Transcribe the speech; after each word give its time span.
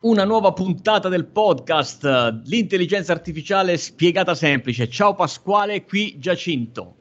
Una 0.00 0.22
nuova 0.22 0.52
puntata 0.52 1.08
del 1.08 1.26
podcast, 1.26 2.04
l'intelligenza 2.44 3.10
artificiale 3.10 3.76
spiegata 3.76 4.36
semplice. 4.36 4.88
Ciao 4.88 5.16
Pasquale, 5.16 5.82
qui 5.82 6.20
Giacinto. 6.20 6.94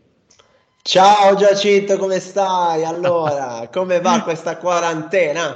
Ciao 0.82 1.36
Giacinto, 1.36 1.96
come 1.98 2.20
stai? 2.20 2.84
Allora, 2.84 3.70
come 3.72 4.02
va 4.02 4.24
questa 4.24 4.58
quarantena? 4.58 5.56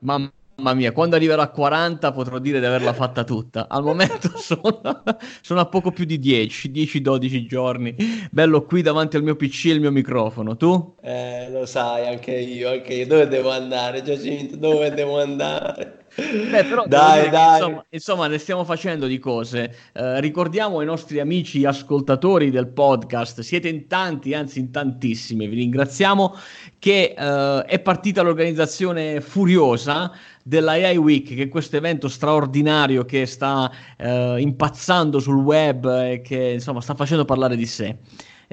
Mamma 0.00 0.30
Mamma 0.56 0.74
mia, 0.74 0.92
quando 0.92 1.16
arriverò 1.16 1.40
a 1.40 1.48
40 1.48 2.12
potrò 2.12 2.38
dire 2.38 2.60
di 2.60 2.66
averla 2.66 2.92
fatta 2.92 3.24
tutta. 3.24 3.68
Al 3.70 3.82
momento 3.82 4.30
sono, 4.36 5.02
sono 5.40 5.60
a 5.60 5.66
poco 5.66 5.92
più 5.92 6.04
di 6.04 6.18
10, 6.18 6.70
10-12 6.70 7.46
giorni. 7.46 7.96
Bello 8.30 8.64
qui 8.64 8.82
davanti 8.82 9.16
al 9.16 9.22
mio 9.22 9.34
PC 9.34 9.64
e 9.64 9.70
il 9.70 9.80
mio 9.80 9.90
microfono. 9.90 10.56
Tu? 10.58 10.96
Eh, 11.00 11.50
lo 11.50 11.64
sai, 11.64 12.06
anche 12.06 12.32
io, 12.32 12.68
anche 12.68 12.92
io. 12.92 13.06
Dove 13.06 13.28
devo 13.28 13.50
andare, 13.50 14.02
Giacinto? 14.02 14.56
Dove 14.56 14.92
devo 14.92 15.22
andare? 15.22 16.01
Beh, 16.14 16.64
però 16.64 16.86
dai, 16.86 17.30
dai. 17.30 17.58
Insomma, 17.58 17.84
insomma, 17.88 18.26
ne 18.26 18.38
stiamo 18.38 18.64
facendo 18.64 19.06
di 19.06 19.18
cose. 19.18 19.74
Eh, 19.92 20.20
ricordiamo 20.20 20.80
ai 20.80 20.86
nostri 20.86 21.20
amici 21.20 21.64
ascoltatori 21.64 22.50
del 22.50 22.68
podcast, 22.68 23.40
siete 23.40 23.68
in 23.68 23.86
tanti, 23.86 24.34
anzi 24.34 24.58
in 24.58 24.70
tantissimi, 24.70 25.46
vi 25.46 25.56
ringraziamo, 25.56 26.36
che 26.78 27.14
eh, 27.16 27.64
è 27.64 27.78
partita 27.80 28.20
l'organizzazione 28.20 29.20
furiosa 29.22 30.12
dell'AI 30.42 30.96
Week, 30.96 31.34
che 31.34 31.44
è 31.44 31.48
questo 31.48 31.76
evento 31.76 32.08
straordinario 32.08 33.04
che 33.04 33.24
sta 33.24 33.70
eh, 33.96 34.36
impazzando 34.38 35.18
sul 35.18 35.36
web 35.36 35.86
e 35.86 36.20
che 36.20 36.52
insomma 36.54 36.82
sta 36.82 36.94
facendo 36.94 37.24
parlare 37.24 37.56
di 37.56 37.66
sé. 37.66 37.96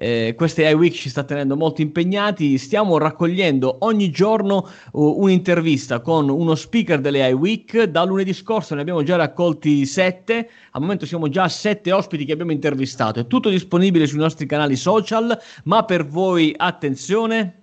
Eh, 0.02 0.34
questa 0.38 0.62
AI 0.62 0.76
Week 0.76 0.94
ci 0.94 1.09
sta 1.09 1.26
tenendo 1.26 1.58
molto 1.58 1.81
impegnati. 1.81 2.57
Stiamo 2.57 2.98
raccogliendo 2.98 3.80
ogni 3.81 4.09
giorno 4.09 4.66
uh, 4.94 5.21
un'intervista 5.21 5.99
con 5.99 6.30
uno 6.30 6.55
speaker 6.55 7.02
delle 7.02 7.21
AI 7.21 7.34
Week. 7.34 7.84
Da 7.84 8.05
lunedì 8.05 8.34
scorso 8.34 8.76
ne 8.76 8.81
abbiamo 8.81 9.04
già 9.04 9.17
raccolti 9.17 9.85
sette. 9.85 10.49
Al 10.71 10.81
momento 10.81 11.05
siamo 11.05 11.27
già 11.27 11.43
a 11.43 11.49
sette 11.49 11.91
ospiti 11.91 12.23
che 12.23 12.31
abbiamo 12.31 12.54
intervistato. 12.54 13.20
È 13.20 13.27
tutto 13.27 13.49
disponibile 13.49 14.07
sui 14.07 14.20
nostri 14.20 14.46
canali 14.46 14.77
social. 14.77 15.38
Ma 15.65 15.84
per 15.84 16.07
voi, 16.07 16.54
attenzione. 16.55 17.59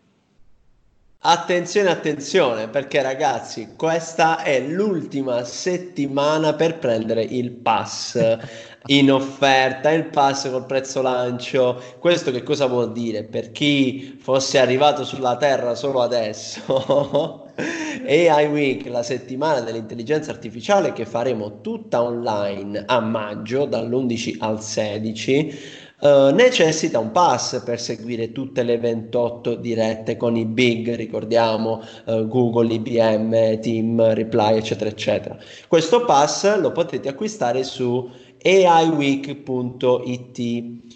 Attenzione, 1.28 1.90
attenzione, 1.90 2.68
perché 2.68 3.02
ragazzi, 3.02 3.70
questa 3.76 4.44
è 4.44 4.60
l'ultima 4.60 5.42
settimana 5.42 6.54
per 6.54 6.78
prendere 6.78 7.24
il 7.24 7.50
pass 7.50 8.16
in 8.86 9.10
offerta, 9.10 9.90
il 9.90 10.04
pass 10.04 10.48
col 10.48 10.66
prezzo 10.66 11.02
lancio. 11.02 11.82
Questo 11.98 12.30
che 12.30 12.44
cosa 12.44 12.66
vuol 12.66 12.92
dire? 12.92 13.24
Per 13.24 13.50
chi 13.50 14.16
fosse 14.20 14.60
arrivato 14.60 15.04
sulla 15.04 15.36
Terra 15.36 15.74
solo 15.74 16.00
adesso, 16.00 17.50
AI 18.06 18.46
Week, 18.46 18.86
la 18.86 19.02
settimana 19.02 19.62
dell'intelligenza 19.62 20.30
artificiale 20.30 20.92
che 20.92 21.06
faremo 21.06 21.60
tutta 21.60 22.04
online 22.04 22.84
a 22.86 23.00
maggio, 23.00 23.64
dall'11 23.64 24.36
al 24.38 24.62
16 24.62 25.85
Uh, 25.98 26.28
necessita 26.34 26.98
un 26.98 27.10
pass 27.10 27.62
per 27.62 27.80
seguire 27.80 28.30
tutte 28.30 28.62
le 28.62 28.76
28 28.76 29.54
dirette 29.54 30.18
con 30.18 30.36
i 30.36 30.44
big, 30.44 30.94
ricordiamo 30.94 31.82
uh, 32.04 32.28
Google, 32.28 32.74
IBM, 32.74 33.60
Team, 33.60 34.12
Reply, 34.12 34.58
eccetera, 34.58 34.90
eccetera. 34.90 35.38
Questo 35.66 36.04
pass 36.04 36.60
lo 36.60 36.70
potete 36.72 37.08
acquistare 37.08 37.64
su 37.64 38.10
aiweek.it. 38.48 40.36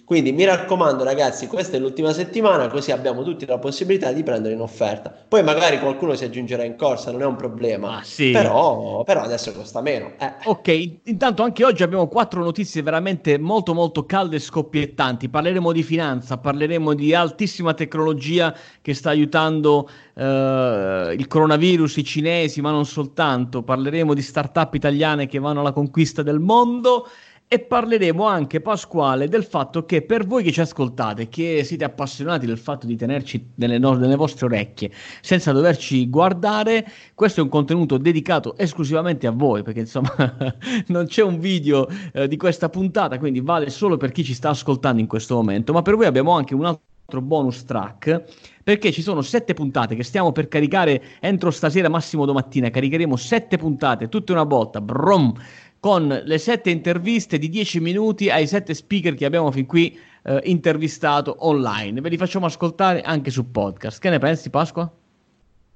Quindi 0.04 0.32
mi 0.32 0.44
raccomando 0.44 1.04
ragazzi, 1.04 1.46
questa 1.46 1.76
è 1.76 1.80
l'ultima 1.80 2.12
settimana, 2.12 2.68
così 2.68 2.90
abbiamo 2.90 3.22
tutti 3.22 3.46
la 3.46 3.58
possibilità 3.58 4.12
di 4.12 4.22
prendere 4.22 4.54
in 4.54 4.60
offerta. 4.60 5.14
Poi 5.28 5.42
magari 5.42 5.78
qualcuno 5.78 6.14
si 6.14 6.24
aggiungerà 6.24 6.64
in 6.64 6.76
corsa, 6.76 7.12
non 7.12 7.22
è 7.22 7.24
un 7.24 7.36
problema. 7.36 7.98
Ah, 7.98 8.02
sì. 8.02 8.30
però, 8.30 9.02
però, 9.04 9.22
adesso 9.22 9.52
costa 9.52 9.80
meno. 9.80 10.12
Eh. 10.18 10.32
Ok, 10.44 10.98
intanto 11.04 11.42
anche 11.42 11.64
oggi 11.64 11.82
abbiamo 11.82 12.08
quattro 12.08 12.42
notizie 12.42 12.82
veramente 12.82 13.38
molto 13.38 13.72
molto 13.72 14.04
calde 14.04 14.36
e 14.36 14.40
scoppiettanti. 14.40 15.28
Parleremo 15.28 15.72
di 15.72 15.82
finanza, 15.82 16.38
parleremo 16.38 16.94
di 16.94 17.14
altissima 17.14 17.74
tecnologia 17.74 18.54
che 18.80 18.94
sta 18.94 19.10
aiutando 19.10 19.88
Uh, 20.20 21.12
il 21.12 21.26
coronavirus, 21.28 21.96
i 21.96 22.04
cinesi, 22.04 22.60
ma 22.60 22.70
non 22.70 22.84
soltanto. 22.84 23.62
Parleremo 23.62 24.12
di 24.12 24.20
start-up 24.20 24.74
italiane 24.74 25.26
che 25.26 25.38
vanno 25.38 25.60
alla 25.60 25.72
conquista 25.72 26.22
del 26.22 26.40
mondo 26.40 27.06
e 27.52 27.58
parleremo 27.58 28.24
anche, 28.24 28.60
Pasquale, 28.60 29.26
del 29.26 29.42
fatto 29.42 29.84
che 29.84 30.02
per 30.02 30.24
voi 30.24 30.44
che 30.44 30.52
ci 30.52 30.60
ascoltate, 30.60 31.28
che 31.28 31.64
siete 31.64 31.82
appassionati 31.82 32.46
del 32.46 32.58
fatto 32.58 32.86
di 32.86 32.94
tenerci 32.94 33.44
nelle, 33.56 33.76
no- 33.76 33.94
nelle 33.94 34.14
vostre 34.14 34.46
orecchie 34.46 34.92
senza 35.20 35.50
doverci 35.50 36.08
guardare, 36.08 36.86
questo 37.12 37.40
è 37.40 37.42
un 37.42 37.48
contenuto 37.48 37.98
dedicato 37.98 38.56
esclusivamente 38.56 39.26
a 39.26 39.32
voi, 39.32 39.64
perché 39.64 39.80
insomma 39.80 40.14
non 40.86 41.06
c'è 41.06 41.24
un 41.24 41.40
video 41.40 41.88
eh, 42.12 42.28
di 42.28 42.36
questa 42.36 42.68
puntata, 42.68 43.18
quindi 43.18 43.40
vale 43.40 43.68
solo 43.70 43.96
per 43.96 44.12
chi 44.12 44.22
ci 44.22 44.32
sta 44.32 44.50
ascoltando 44.50 45.00
in 45.00 45.08
questo 45.08 45.34
momento, 45.34 45.72
ma 45.72 45.82
per 45.82 45.96
voi 45.96 46.06
abbiamo 46.06 46.30
anche 46.30 46.54
un 46.54 46.66
altro 46.66 47.20
bonus 47.20 47.64
track 47.64 48.22
perché 48.62 48.92
ci 48.92 49.02
sono 49.02 49.22
sette 49.22 49.54
puntate 49.54 49.96
che 49.96 50.04
stiamo 50.04 50.30
per 50.30 50.46
caricare 50.46 51.02
entro 51.18 51.50
stasera, 51.50 51.88
massimo 51.88 52.24
domattina. 52.24 52.70
Caricheremo 52.70 53.16
sette 53.16 53.56
puntate, 53.56 54.08
tutte 54.08 54.30
una 54.30 54.44
volta. 54.44 54.80
Brum! 54.80 55.34
Con 55.80 56.22
le 56.24 56.38
sette 56.38 56.70
interviste 56.70 57.38
di 57.38 57.48
10 57.48 57.80
minuti 57.80 58.30
ai 58.30 58.46
sette 58.46 58.74
speaker 58.74 59.14
che 59.14 59.24
abbiamo 59.24 59.50
fin 59.50 59.66
qui 59.66 59.98
eh, 60.22 60.40
intervistato 60.44 61.34
online. 61.38 62.00
Ve 62.02 62.10
li 62.10 62.18
facciamo 62.18 62.46
ascoltare 62.46 63.00
anche 63.00 63.30
su 63.30 63.50
podcast. 63.50 63.98
Che 63.98 64.10
ne 64.10 64.18
pensi, 64.18 64.50
Pasqua? 64.50 64.90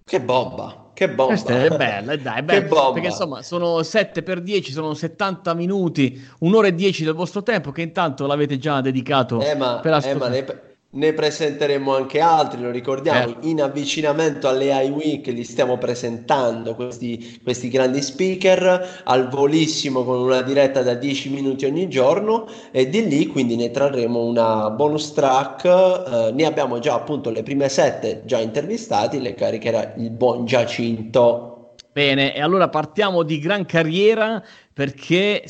Che 0.06 0.20
bomba, 0.20 0.90
che 0.92 1.08
bomba. 1.08 1.32
Questa 1.32 1.64
è 1.64 1.74
bella, 1.74 2.16
dai, 2.16 2.38
è 2.40 2.42
bella. 2.44 2.92
Perché 2.92 3.08
insomma 3.08 3.40
sono 3.40 3.82
7 3.82 4.22
per 4.22 4.42
10, 4.42 4.72
sono 4.72 4.92
70 4.92 5.54
minuti, 5.54 6.22
un'ora 6.40 6.66
e 6.66 6.74
10 6.74 7.04
del 7.04 7.14
vostro 7.14 7.42
tempo 7.42 7.72
che 7.72 7.80
intanto 7.80 8.26
l'avete 8.26 8.58
già 8.58 8.82
dedicato 8.82 9.40
eh, 9.40 9.54
ma, 9.54 9.80
per 9.80 9.94
ascoltare. 9.94 10.46
Eh, 10.46 10.73
ne 10.94 11.12
presenteremo 11.12 11.94
anche 11.94 12.20
altri, 12.20 12.60
lo 12.60 12.70
ricordiamo, 12.70 13.40
eh. 13.40 13.48
in 13.48 13.62
avvicinamento 13.62 14.48
alle 14.48 14.72
AI 14.72 14.90
Week 14.90 15.26
li 15.26 15.44
stiamo 15.44 15.78
presentando 15.78 16.74
questi, 16.74 17.40
questi, 17.42 17.68
grandi 17.68 18.00
speaker 18.00 19.02
al 19.04 19.28
volissimo 19.28 20.04
con 20.04 20.20
una 20.20 20.42
diretta 20.42 20.82
da 20.82 20.94
10 20.94 21.30
minuti 21.30 21.64
ogni 21.64 21.88
giorno 21.88 22.46
e 22.70 22.88
di 22.88 23.06
lì 23.08 23.26
quindi 23.26 23.56
ne 23.56 23.70
trarremo 23.70 24.22
una 24.22 24.70
bonus 24.70 25.12
track, 25.12 25.64
eh, 25.64 26.32
ne 26.32 26.44
abbiamo 26.44 26.78
già 26.78 26.94
appunto 26.94 27.30
le 27.30 27.42
prime 27.42 27.68
sette 27.68 28.22
già 28.24 28.38
intervistati, 28.38 29.20
le 29.20 29.34
caricherà 29.34 29.94
il 29.96 30.10
buon 30.10 30.44
Giacinto. 30.44 31.74
Bene, 31.92 32.34
e 32.34 32.40
allora 32.40 32.68
partiamo 32.68 33.22
di 33.22 33.38
gran 33.38 33.66
carriera 33.66 34.42
perché 34.72 35.44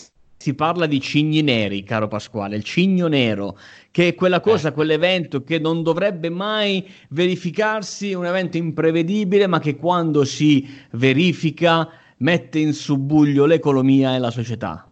si 0.44 0.54
parla 0.54 0.84
di 0.84 1.00
cigni 1.00 1.40
neri, 1.40 1.84
caro 1.84 2.06
Pasquale, 2.06 2.56
il 2.56 2.64
cigno 2.64 3.06
nero, 3.06 3.56
che 3.94 4.08
è 4.08 4.14
quella 4.16 4.40
cosa, 4.40 4.70
eh. 4.70 4.72
quell'evento 4.72 5.44
che 5.44 5.60
non 5.60 5.84
dovrebbe 5.84 6.28
mai 6.28 6.84
verificarsi, 7.10 8.12
un 8.12 8.26
evento 8.26 8.56
imprevedibile, 8.56 9.46
ma 9.46 9.60
che 9.60 9.76
quando 9.76 10.24
si 10.24 10.68
verifica 10.94 11.88
mette 12.16 12.58
in 12.58 12.72
subbuglio 12.72 13.44
l'economia 13.44 14.16
e 14.16 14.18
la 14.18 14.32
società. 14.32 14.90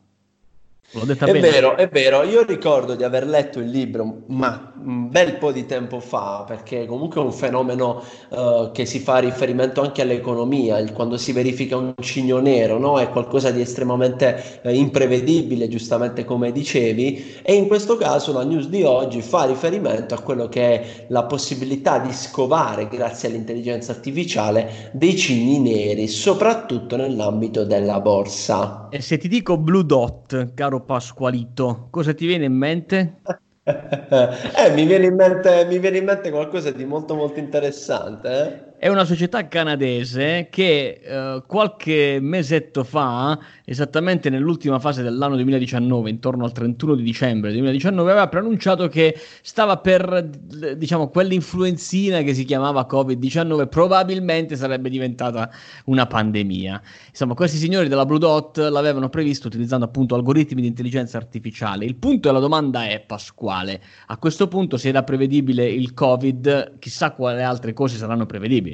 L'ho 0.95 1.05
detta 1.07 1.25
è 1.25 1.33
bene. 1.33 1.51
vero, 1.51 1.77
è 1.77 1.89
vero. 1.89 2.23
Io 2.23 2.45
ricordo 2.45 2.95
di 2.95 3.03
aver 3.03 3.27
letto 3.27 3.59
il 3.61 3.71
libro, 3.71 4.25
ma 4.27 4.75
un 4.85 5.09
bel 5.09 5.39
po' 5.39 5.51
di 5.51 5.65
tempo 5.65 6.01
fa, 6.01 6.45
perché 6.47 6.85
comunque 6.85 7.19
è 7.19 7.25
un 7.25 7.33
fenomeno 7.33 8.03
uh, 8.29 8.71
che 8.73 8.85
si 8.85 8.99
fa 8.99 9.17
riferimento 9.19 9.81
anche 9.81 10.03
all'economia. 10.03 10.79
Il, 10.79 10.93
quando 10.93 11.17
si 11.17 11.33
verifica 11.33 11.79
un 11.79 11.95
cigno 11.99 12.41
nero, 12.41 12.79
no? 12.79 13.01
è 13.01 13.09
qualcosa 13.09 13.51
di 13.51 13.63
estremamente 13.63 14.61
uh, 14.65 14.69
imprevedibile, 14.69 15.67
giustamente 15.67 16.27
come 16.27 16.53
dicevi. 16.53 17.41
E 17.41 17.55
in 17.55 17.69
questo 17.69 17.97
caso 17.97 18.35
la 18.35 18.45
news 18.45 18.69
di 18.69 18.83
oggi 18.83 19.23
fa 19.23 19.45
riferimento 19.45 20.15
a 20.15 20.21
quello 20.21 20.47
che 20.49 20.63
è 20.63 21.07
la 21.09 21.25
possibilità 21.25 22.01
di 22.01 22.13
scovare, 22.13 22.89
grazie 22.89 23.31
all'intelligenza 23.31 23.93
artificiale, 23.93 24.91
dei 24.93 25.17
cigni 25.17 25.59
neri, 25.59 26.07
soprattutto 26.07 26.97
nell'ambito 26.97 27.65
della 27.65 27.99
borsa. 28.01 28.82
E 28.95 29.01
se 29.01 29.17
ti 29.17 29.27
dico 29.27 29.57
Blue 29.57 29.87
Dot, 29.87 30.53
caro 30.53 30.85
Pasqualito, 30.85 31.89
cosa 31.91 32.13
ti 32.13 32.27
viene 32.27 32.45
in 32.45 32.53
mente? 32.53 33.23
eh, 33.65 34.71
mi 34.75 34.85
viene, 34.85 35.07
in 35.07 35.15
mente, 35.15 35.65
mi 35.65 35.79
viene 35.79 35.97
in 35.97 36.05
mente 36.05 36.31
qualcosa 36.31 36.71
di 36.73 36.85
molto 36.85 37.15
molto 37.15 37.39
interessante. 37.39 38.29
Eh? 38.29 38.72
È 38.83 38.89
una 38.89 39.05
società 39.05 39.47
canadese 39.47 40.49
che 40.51 41.01
eh, 41.05 41.43
qualche 41.47 42.19
mesetto 42.21 42.83
fa, 42.83 43.39
esattamente 43.65 44.29
nell'ultima 44.29 44.81
fase 44.81 45.05
dell'anno 45.05 45.37
2019, 45.37 46.11
intorno 46.11 46.45
al 46.45 46.51
31 46.51 46.97
di 46.97 47.05
dicembre 47.05 47.53
2019, 47.53 48.11
aveva 48.11 48.27
preannunciato 48.27 48.89
che 48.89 49.17
stava 49.41 49.77
per, 49.77 50.29
diciamo, 50.77 51.11
quell'influenzina 51.11 52.23
che 52.23 52.35
si 52.35 52.45
chiamava 52.45 52.85
Covid-19 52.91 53.69
probabilmente 53.69 54.57
sarebbe 54.57 54.91
diventata 54.91 55.49
una 55.85 56.09
pandemia. 56.09 56.83
Insomma, 57.09 57.35
questi 57.35 57.59
signori 57.59 57.87
della 57.87 58.05
Blue 58.05 58.19
Dot 58.19 58.57
l'avevano 58.59 59.09
previsto 59.11 59.47
utilizzando 59.47 59.85
appunto 59.85 60.17
algoritmi 60.17 60.61
di 60.61 60.67
intelligenza 60.67 61.19
artificiale. 61.19 61.85
Il 61.85 61.95
punto 61.95 62.27
della 62.27 62.41
domanda 62.41 62.85
è, 62.89 62.99
Pasquale, 62.99 63.81
a 64.09 64.17
questo 64.17 64.49
punto 64.49 64.77
se 64.77 64.89
era 64.89 65.05
prevedibile 65.05 65.71
il 65.71 65.95
Covid, 65.95 66.81
chissà 66.81 67.13
quale 67.13 67.45
altre 67.45 67.73
cose 67.75 67.97
saranno 67.97 68.27
prevedibili. 68.27 68.72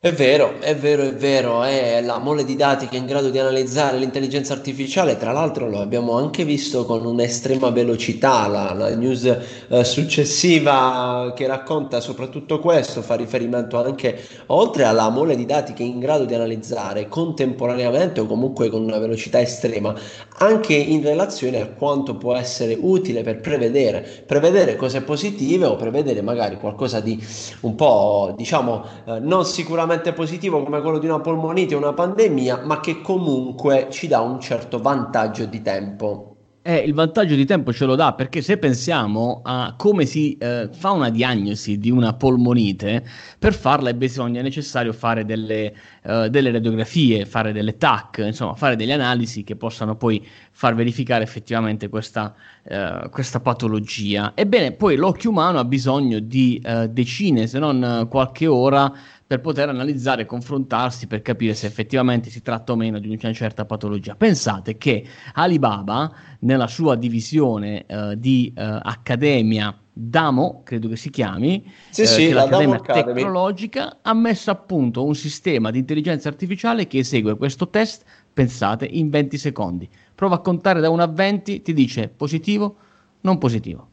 È 0.00 0.12
vero, 0.12 0.60
è 0.60 0.76
vero, 0.76 1.02
è 1.02 1.12
vero, 1.12 1.64
è 1.64 2.00
la 2.02 2.20
mole 2.20 2.44
di 2.44 2.54
dati 2.54 2.86
che 2.86 2.94
è 2.94 3.00
in 3.00 3.06
grado 3.06 3.30
di 3.30 3.38
analizzare 3.40 3.98
l'intelligenza 3.98 4.52
artificiale, 4.52 5.16
tra 5.16 5.32
l'altro 5.32 5.68
lo 5.68 5.80
abbiamo 5.80 6.16
anche 6.16 6.44
visto 6.44 6.84
con 6.84 7.04
un'estrema 7.04 7.70
velocità, 7.70 8.46
la, 8.46 8.72
la 8.74 8.94
news 8.94 9.24
eh, 9.24 9.82
successiva 9.82 11.32
che 11.34 11.48
racconta 11.48 11.98
soprattutto 11.98 12.60
questo 12.60 13.02
fa 13.02 13.16
riferimento 13.16 13.82
anche, 13.82 14.20
oltre 14.46 14.84
alla 14.84 15.08
mole 15.10 15.34
di 15.34 15.46
dati 15.46 15.72
che 15.72 15.82
è 15.82 15.86
in 15.86 15.98
grado 15.98 16.26
di 16.26 16.34
analizzare 16.34 17.08
contemporaneamente 17.08 18.20
o 18.20 18.26
comunque 18.26 18.70
con 18.70 18.82
una 18.82 18.98
velocità 18.98 19.40
estrema, 19.40 19.92
anche 20.38 20.74
in 20.74 21.02
relazione 21.02 21.60
a 21.60 21.66
quanto 21.66 22.16
può 22.16 22.36
essere 22.36 22.78
utile 22.80 23.22
per 23.22 23.40
prevedere, 23.40 24.22
prevedere 24.24 24.76
cose 24.76 25.02
positive 25.02 25.66
o 25.66 25.74
prevedere 25.74 26.22
magari 26.22 26.56
qualcosa 26.56 27.00
di 27.00 27.20
un 27.62 27.74
po', 27.74 28.32
diciamo, 28.36 28.84
eh, 29.04 29.18
non 29.18 29.44
sicuramente 29.44 29.86
estremamente 29.88 30.12
positivo 30.12 30.62
come 30.62 30.80
quello 30.80 30.98
di 30.98 31.06
una 31.06 31.20
polmonite 31.20 31.74
o 31.74 31.78
una 31.78 31.94
pandemia, 31.94 32.62
ma 32.64 32.80
che 32.80 33.00
comunque 33.00 33.88
ci 33.90 34.06
dà 34.06 34.20
un 34.20 34.38
certo 34.38 34.80
vantaggio 34.80 35.46
di 35.46 35.62
tempo. 35.62 36.32
Eh, 36.60 36.76
il 36.78 36.92
vantaggio 36.92 37.34
di 37.34 37.46
tempo 37.46 37.72
ce 37.72 37.86
lo 37.86 37.94
dà 37.94 38.12
perché 38.12 38.42
se 38.42 38.58
pensiamo 38.58 39.40
a 39.42 39.72
come 39.78 40.04
si 40.04 40.36
eh, 40.36 40.68
fa 40.70 40.90
una 40.90 41.08
diagnosi 41.08 41.78
di 41.78 41.90
una 41.90 42.12
polmonite, 42.12 43.06
per 43.38 43.54
farla 43.54 43.90
bisogna 43.94 44.42
necessario 44.42 44.92
fare 44.92 45.24
delle, 45.24 45.74
uh, 46.02 46.28
delle, 46.28 46.50
radiografie, 46.50 47.24
fare 47.24 47.52
delle 47.52 47.78
TAC, 47.78 48.22
insomma 48.26 48.54
fare 48.54 48.76
delle 48.76 48.92
analisi 48.92 49.44
che 49.44 49.56
possano 49.56 49.96
poi 49.96 50.26
far 50.50 50.74
verificare 50.74 51.22
effettivamente 51.22 51.88
questa, 51.88 52.34
uh, 52.64 53.08
questa 53.08 53.40
patologia. 53.40 54.32
Ebbene, 54.34 54.72
poi 54.72 54.96
l'occhio 54.96 55.30
umano 55.30 55.58
ha 55.60 55.64
bisogno 55.64 56.18
di 56.18 56.60
uh, 56.62 56.86
decine, 56.86 57.46
se 57.46 57.58
non 57.58 58.08
qualche 58.10 58.46
ora 58.46 58.92
per 59.28 59.42
poter 59.42 59.68
analizzare 59.68 60.22
e 60.22 60.24
confrontarsi 60.24 61.06
per 61.06 61.20
capire 61.20 61.52
se 61.52 61.66
effettivamente 61.66 62.30
si 62.30 62.40
tratta 62.40 62.72
o 62.72 62.76
meno 62.76 62.98
di 62.98 63.08
una 63.08 63.32
certa 63.34 63.66
patologia. 63.66 64.14
Pensate 64.14 64.78
che 64.78 65.04
Alibaba, 65.34 66.10
nella 66.40 66.66
sua 66.66 66.96
divisione 66.96 67.84
uh, 67.86 68.14
di 68.14 68.50
uh, 68.56 68.60
Accademia 68.80 69.78
Damo, 69.92 70.62
credo 70.64 70.88
che 70.88 70.96
si 70.96 71.10
chiami, 71.10 71.70
sì, 71.90 72.02
eh, 72.02 72.06
sì, 72.06 72.30
l'Accademia 72.30 72.80
Tecnologica, 72.80 73.98
ha 74.00 74.14
messo 74.14 74.50
a 74.50 74.54
punto 74.54 75.04
un 75.04 75.14
sistema 75.14 75.70
di 75.70 75.80
intelligenza 75.80 76.30
artificiale 76.30 76.86
che 76.86 76.98
esegue 76.98 77.36
questo 77.36 77.68
test, 77.68 78.04
pensate, 78.32 78.86
in 78.86 79.10
20 79.10 79.36
secondi. 79.36 79.86
Prova 80.14 80.36
a 80.36 80.40
contare 80.40 80.80
da 80.80 80.88
1 80.88 81.02
a 81.02 81.06
20, 81.06 81.60
ti 81.60 81.74
dice 81.74 82.08
positivo, 82.08 82.76
non 83.20 83.36
positivo. 83.36 83.90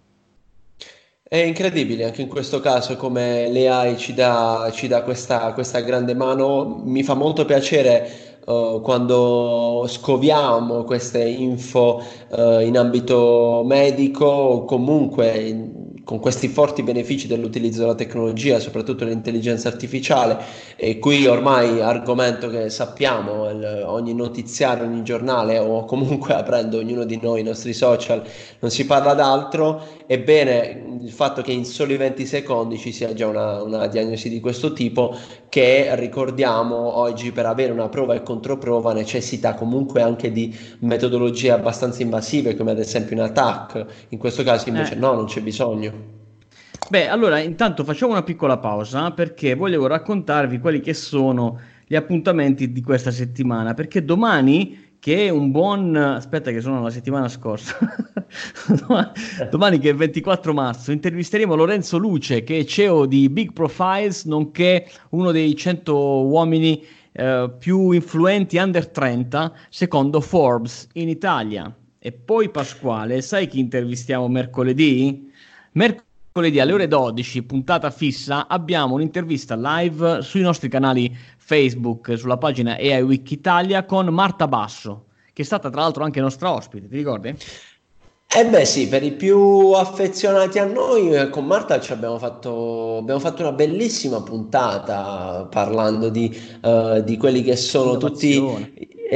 È 1.27 1.37
incredibile 1.37 2.03
anche 2.05 2.21
in 2.21 2.27
questo 2.27 2.59
caso 2.59 2.95
come 2.97 3.49
l'AI 3.51 3.97
ci 3.97 4.13
dà, 4.13 4.69
ci 4.71 4.87
dà 4.87 5.01
questa, 5.01 5.53
questa 5.53 5.79
grande 5.79 6.13
mano. 6.13 6.83
Mi 6.83 7.01
fa 7.01 7.15
molto 7.15 7.45
piacere 7.45 8.39
uh, 8.45 8.79
quando 8.81 9.85
scoviamo 9.87 10.83
queste 10.83 11.23
info 11.23 11.99
uh, 12.29 12.59
in 12.59 12.77
ambito 12.77 13.63
medico 13.65 14.25
o 14.25 14.65
comunque 14.65 15.29
in, 15.39 15.84
con 16.05 16.19
questi 16.19 16.47
forti 16.47 16.83
benefici 16.83 17.25
dell'utilizzo 17.25 17.79
della 17.81 17.95
tecnologia, 17.95 18.59
soprattutto 18.59 19.03
dell'intelligenza 19.03 19.69
artificiale, 19.69 20.37
e 20.75 20.99
qui 20.99 21.25
ormai 21.25 21.81
argomento 21.81 22.47
che 22.47 22.69
sappiamo, 22.69 23.49
il, 23.49 23.83
ogni 23.85 24.13
notiziario, 24.13 24.85
ogni 24.85 25.03
giornale 25.03 25.57
o 25.57 25.83
comunque 25.85 26.35
aprendo 26.35 26.77
ognuno 26.77 27.05
di 27.05 27.19
noi 27.19 27.39
i 27.39 27.43
nostri 27.43 27.73
social, 27.73 28.23
non 28.59 28.69
si 28.69 28.85
parla 28.85 29.15
d'altro, 29.15 30.03
ebbene 30.05 30.83
il 31.01 31.11
fatto 31.11 31.41
che 31.41 31.51
in 31.51 31.65
soli 31.65 31.97
20 31.97 32.25
secondi 32.25 32.77
ci 32.77 32.91
sia 32.91 33.13
già 33.13 33.25
una, 33.27 33.63
una 33.63 33.87
diagnosi 33.87 34.29
di 34.29 34.39
questo 34.39 34.73
tipo, 34.73 35.17
che 35.49 35.95
ricordiamo 35.95 36.97
oggi 36.97 37.31
per 37.31 37.47
avere 37.47 37.71
una 37.71 37.89
prova 37.89 38.13
e 38.13 38.21
controprova 38.21 38.93
necessita 38.93 39.55
comunque 39.55 40.01
anche 40.01 40.31
di 40.31 40.55
metodologie 40.79 41.49
abbastanza 41.51 42.03
invasive, 42.03 42.55
come 42.55 42.71
ad 42.71 42.79
esempio 42.79 43.15
un 43.15 43.23
attack, 43.23 43.85
in 44.09 44.19
questo 44.19 44.43
caso 44.43 44.69
invece 44.69 44.93
eh. 44.93 44.97
no, 44.97 45.13
non 45.13 45.25
c'è 45.25 45.41
bisogno. 45.41 45.94
Beh, 46.87 47.07
allora 47.07 47.39
intanto 47.39 47.83
facciamo 47.83 48.11
una 48.11 48.21
piccola 48.21 48.59
pausa 48.59 49.09
perché 49.11 49.55
volevo 49.55 49.87
raccontarvi 49.87 50.59
quelli 50.59 50.81
che 50.81 50.93
sono 50.93 51.59
gli 51.87 51.95
appuntamenti 51.95 52.71
di 52.71 52.81
questa 52.81 53.09
settimana, 53.09 53.73
perché 53.73 54.05
domani 54.05 54.97
che 54.99 55.25
è 55.25 55.29
un 55.29 55.49
buon 55.49 55.95
aspetta 55.95 56.51
che 56.51 56.61
sono 56.61 56.81
la 56.81 56.89
settimana 56.89 57.27
scorsa 57.27 57.77
domani 59.51 59.77
che 59.77 59.89
è 59.91 59.93
24 59.93 60.51
marzo 60.51 60.91
intervisteremo 60.91 61.53
Lorenzo 61.53 61.97
Luce 61.97 62.43
che 62.43 62.59
è 62.59 62.63
CEO 62.63 63.05
di 63.05 63.29
Big 63.29 63.53
Profiles 63.53 64.23
nonché 64.23 64.89
uno 65.09 65.31
dei 65.31 65.55
100 65.55 66.25
uomini 66.25 66.83
eh, 67.11 67.53
più 67.59 67.91
influenti 67.91 68.57
under 68.57 68.87
30 68.87 69.53
secondo 69.69 70.21
Forbes 70.21 70.87
in 70.93 71.09
Italia 71.09 71.71
e 71.99 72.11
poi 72.11 72.49
Pasquale 72.49 73.21
sai 73.21 73.47
chi 73.47 73.59
intervistiamo 73.59 74.27
mercoledì? 74.27 75.31
Mercoledì 75.73 76.04
mercoledì 76.37 76.59
alle 76.59 76.73
ore 76.73 76.87
12, 76.89 77.43
puntata 77.43 77.89
fissa, 77.89 78.49
abbiamo 78.49 78.95
un'intervista 78.95 79.55
live 79.55 80.21
sui 80.21 80.41
nostri 80.41 80.67
canali 80.67 81.15
Facebook, 81.37 82.17
sulla 82.17 82.35
pagina 82.35 82.73
AI 82.73 83.03
Week 83.03 83.31
Italia 83.31 83.85
con 83.85 84.07
Marta 84.07 84.45
Basso, 84.45 85.05
che 85.31 85.43
è 85.43 85.45
stata 85.45 85.69
tra 85.69 85.79
l'altro 85.79 86.03
anche 86.03 86.19
nostra 86.19 86.51
ospite, 86.51 86.89
ti 86.89 86.97
ricordi? 86.97 87.33
Eh 88.37 88.45
beh 88.47 88.65
sì, 88.65 88.89
per 88.89 89.03
i 89.03 89.13
più 89.13 89.71
affezionati 89.71 90.59
a 90.59 90.65
noi, 90.65 91.29
con 91.29 91.45
Marta 91.45 91.79
ci 91.79 91.93
abbiamo 91.93 92.17
fatto, 92.17 92.97
abbiamo 92.97 93.21
fatto 93.21 93.41
una 93.41 93.53
bellissima 93.53 94.21
puntata 94.21 95.47
parlando 95.49 96.09
di, 96.09 96.37
uh, 96.63 96.99
di 96.99 97.15
quelli 97.15 97.43
che 97.43 97.55
sono 97.55 97.95
tutti 97.95 98.35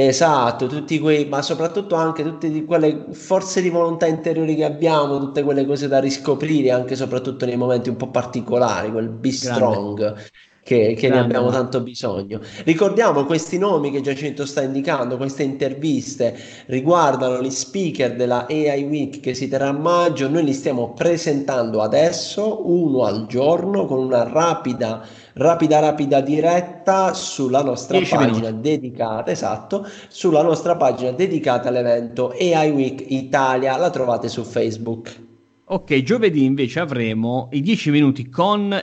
Esatto, 0.02 0.66
tutti 0.66 0.98
quei, 0.98 1.26
ma 1.26 1.42
soprattutto 1.42 1.94
anche 1.94 2.22
tutte 2.22 2.64
quelle 2.64 3.06
forze 3.12 3.60
di 3.60 3.68
volontà 3.68 4.06
interiori 4.06 4.54
che 4.54 4.64
abbiamo, 4.64 5.18
tutte 5.18 5.42
quelle 5.42 5.66
cose 5.66 5.88
da 5.88 5.98
riscoprire, 6.00 6.70
anche 6.70 6.94
e 6.94 6.96
soprattutto 6.96 7.44
nei 7.44 7.56
momenti 7.56 7.90
un 7.90 7.96
po' 7.96 8.08
particolari, 8.10 8.90
quel 8.90 9.08
be 9.10 9.30
strong. 9.30 9.98
Grande 9.98 10.30
che, 10.62 10.94
che 10.94 11.08
ne 11.08 11.18
abbiamo 11.18 11.50
tanto 11.50 11.80
bisogno. 11.80 12.40
Ricordiamo 12.64 13.24
questi 13.24 13.58
nomi 13.58 13.90
che 13.90 14.00
Giacinto 14.00 14.46
sta 14.46 14.62
indicando, 14.62 15.16
queste 15.16 15.42
interviste 15.42 16.36
riguardano 16.66 17.42
gli 17.42 17.50
speaker 17.50 18.14
della 18.14 18.46
AI 18.48 18.84
Week 18.84 19.20
che 19.20 19.34
si 19.34 19.48
terrà 19.48 19.68
a 19.68 19.72
maggio, 19.72 20.28
noi 20.28 20.44
li 20.44 20.52
stiamo 20.52 20.92
presentando 20.92 21.82
adesso, 21.82 22.70
uno 22.70 23.04
al 23.04 23.26
giorno, 23.26 23.86
con 23.86 23.98
una 23.98 24.22
rapida, 24.22 25.04
rapida, 25.34 25.80
rapida 25.80 26.20
diretta 26.20 27.14
sulla 27.14 27.62
nostra 27.62 27.98
pagina 27.98 28.26
minuti. 28.26 28.60
dedicata, 28.60 29.30
esatto, 29.30 29.86
sulla 30.08 30.42
nostra 30.42 30.76
pagina 30.76 31.10
dedicata 31.12 31.68
all'evento 31.68 32.30
AI 32.38 32.70
Week 32.70 33.04
Italia, 33.08 33.76
la 33.76 33.90
trovate 33.90 34.28
su 34.28 34.42
Facebook. 34.42 35.28
Ok, 35.64 36.02
giovedì 36.02 36.44
invece 36.44 36.80
avremo 36.80 37.48
i 37.52 37.60
10 37.60 37.90
minuti 37.90 38.28
con 38.28 38.76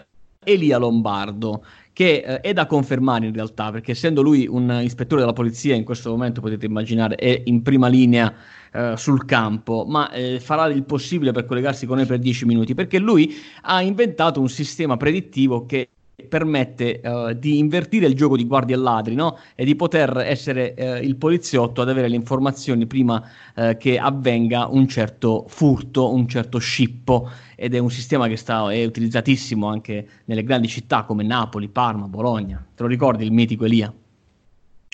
Elia 0.44 0.78
Lombardo, 0.78 1.66
che 1.92 2.24
eh, 2.26 2.40
è 2.40 2.54
da 2.54 2.66
confermare 2.66 3.26
in 3.26 3.34
realtà, 3.34 3.72
perché 3.72 3.92
essendo 3.92 4.22
lui 4.22 4.48
un 4.48 4.80
ispettore 4.82 5.20
della 5.20 5.34
polizia, 5.34 5.76
in 5.76 5.84
questo 5.84 6.10
momento 6.12 6.40
potete 6.40 6.66
immaginare, 6.66 7.16
è 7.16 7.42
in 7.46 7.62
prima 7.62 7.88
linea 7.88 8.34
eh, 8.72 8.94
sul 8.96 9.26
campo, 9.26 9.84
ma 9.86 10.10
eh, 10.12 10.40
farà 10.40 10.68
il 10.68 10.84
possibile 10.84 11.34
per 11.34 11.46
collegarsi 11.46 11.86
con 11.86 11.98
noi 11.98 12.06
per 12.06 12.20
10 12.20 12.46
minuti, 12.46 12.74
perché 12.74 13.00
lui 13.00 13.36
ha 13.64 13.82
inventato 13.82 14.40
un 14.40 14.48
sistema 14.48 14.96
predittivo 14.96 15.66
che 15.66 15.90
permette 16.28 17.00
uh, 17.04 17.34
di 17.34 17.60
invertire 17.60 18.08
il 18.08 18.16
gioco 18.16 18.36
di 18.36 18.46
guardie 18.46 18.76
e 18.76 18.80
ladri 18.80 19.14
no? 19.14 19.38
e 19.54 19.64
di 19.66 19.76
poter 19.76 20.18
essere 20.18 20.74
uh, 20.76 21.04
il 21.04 21.16
poliziotto 21.16 21.82
ad 21.82 21.90
avere 21.90 22.08
le 22.08 22.16
informazioni 22.16 22.88
prima 22.88 23.24
uh, 23.56 23.78
che 23.78 24.00
avvenga 24.00 24.66
un 24.66 24.88
certo 24.88 25.46
furto, 25.48 26.12
un 26.12 26.28
certo 26.28 26.58
scippo 26.58 27.30
ed 27.56 27.76
è 27.76 27.78
un 27.78 27.92
sistema 27.92 28.28
che 28.28 28.36
sta, 28.36 28.72
è 28.72 28.84
utilizzatissimo 28.84 29.68
anche 29.68 30.08
nelle 30.26 30.44
grandi 30.44 30.68
città 30.68 31.04
come 31.04 31.24
Napoli, 31.24 31.68
Parma, 31.68 32.08
Bologna. 32.08 32.66
Te 32.76 32.82
lo 32.82 32.90
ricordi 32.90 33.24
il 33.24 33.32
mitico 33.32 33.66
Elia? 33.66 33.94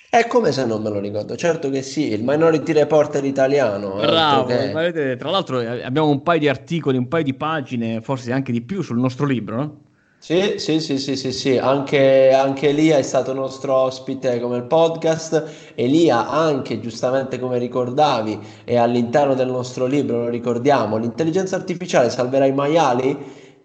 È 0.09 0.27
come 0.27 0.51
se 0.51 0.65
non 0.65 0.81
me 0.81 0.89
lo 0.89 0.99
ricordo, 0.99 1.37
certo 1.37 1.69
che 1.69 1.81
sì, 1.81 2.11
il 2.11 2.21
Minority 2.21 2.73
Reporter 2.73 3.23
italiano. 3.23 3.95
Bravo, 3.95 4.45
che... 4.45 5.15
tra 5.17 5.29
l'altro 5.29 5.59
abbiamo 5.59 6.09
un 6.09 6.21
paio 6.21 6.39
di 6.39 6.49
articoli, 6.49 6.97
un 6.97 7.07
paio 7.07 7.23
di 7.23 7.33
pagine, 7.33 8.01
forse 8.01 8.33
anche 8.33 8.51
di 8.51 8.61
più 8.61 8.81
sul 8.81 8.99
nostro 8.99 9.25
libro, 9.25 9.55
no? 9.55 9.91
Sì, 10.25 10.53
sì, 10.57 10.79
sì, 10.79 10.97
sì, 10.99 11.17
sì, 11.17 11.33
sì. 11.33 11.57
Anche, 11.57 12.31
anche 12.31 12.69
Elia 12.69 12.97
è 12.97 13.01
stato 13.01 13.33
nostro 13.33 13.73
ospite 13.75 14.39
come 14.39 14.55
il 14.57 14.63
podcast. 14.67 15.73
Elia, 15.75 16.29
anche 16.29 16.79
giustamente 16.79 17.37
come 17.39 17.57
ricordavi, 17.57 18.39
è 18.63 18.77
all'interno 18.77 19.33
del 19.33 19.49
nostro 19.49 19.85
libro, 19.85 20.19
lo 20.23 20.29
ricordiamo, 20.29 20.95
l'intelligenza 20.95 21.57
artificiale 21.57 22.09
salverà 22.09 22.45
i 22.45 22.53
maiali? 22.53 23.11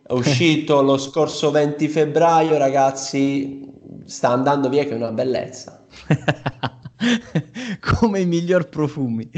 È 0.02 0.12
uscito 0.12 0.82
lo 0.82 0.98
scorso 0.98 1.52
20 1.52 1.86
febbraio, 1.86 2.56
ragazzi, 2.58 3.64
sta 4.04 4.30
andando 4.30 4.68
via 4.68 4.82
che 4.84 4.90
è 4.90 4.94
una 4.94 5.12
bellezza. 5.12 5.84
come 7.80 8.20
i 8.20 8.26
miglior 8.26 8.68
profumi. 8.68 9.28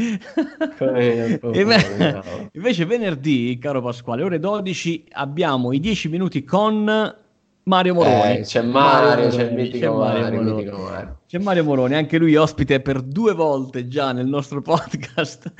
Come 0.78 1.38
profumi 1.40 2.50
Invece 2.52 2.84
venerdì, 2.84 3.58
caro 3.60 3.82
Pasquale, 3.82 4.22
ore 4.22 4.38
12 4.38 5.06
abbiamo 5.12 5.72
i 5.72 5.80
10 5.80 6.08
minuti 6.08 6.44
con 6.44 7.14
Mario 7.64 7.94
Moroni. 7.94 8.38
Eh, 8.38 8.40
c'è 8.40 8.62
Mario, 8.62 9.08
Mario 9.08 9.28
c'è 9.28 9.42
il 9.42 9.54
mitico 9.54 9.78
c'è 9.78 9.88
Mario, 9.88 10.22
Mario, 10.22 10.54
mitico 10.54 10.78
Mario. 10.78 11.18
C'è 11.26 11.38
Mario 11.38 11.64
Moroni, 11.64 11.94
anche 11.94 12.18
lui 12.18 12.34
ospite 12.34 12.80
per 12.80 13.02
due 13.02 13.34
volte 13.34 13.86
già 13.86 14.12
nel 14.12 14.26
nostro 14.26 14.60
podcast. 14.62 15.52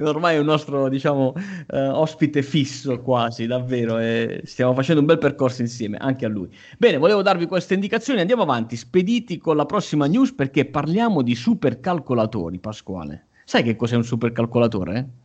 Ormai 0.00 0.36
è 0.36 0.38
un 0.38 0.46
nostro, 0.46 0.88
diciamo, 0.88 1.34
eh, 1.70 1.88
ospite 1.88 2.42
fisso 2.42 3.00
quasi, 3.00 3.46
davvero. 3.46 3.98
E 3.98 4.42
stiamo 4.44 4.72
facendo 4.72 5.00
un 5.00 5.06
bel 5.06 5.18
percorso 5.18 5.62
insieme, 5.62 5.96
anche 5.98 6.24
a 6.24 6.28
lui. 6.28 6.48
Bene, 6.78 6.96
volevo 6.96 7.22
darvi 7.22 7.46
queste 7.46 7.74
indicazioni. 7.74 8.20
Andiamo 8.20 8.42
avanti, 8.42 8.76
spediti 8.76 9.36
con 9.38 9.56
la 9.56 9.66
prossima 9.66 10.06
news 10.06 10.32
perché 10.32 10.64
parliamo 10.64 11.22
di 11.22 11.34
supercalcolatori, 11.34 12.58
Pasquale. 12.58 13.26
Sai 13.44 13.62
che 13.62 13.76
cos'è 13.76 13.96
un 13.96 14.04
supercalcolatore? 14.04 14.96
Eh? 14.96 15.23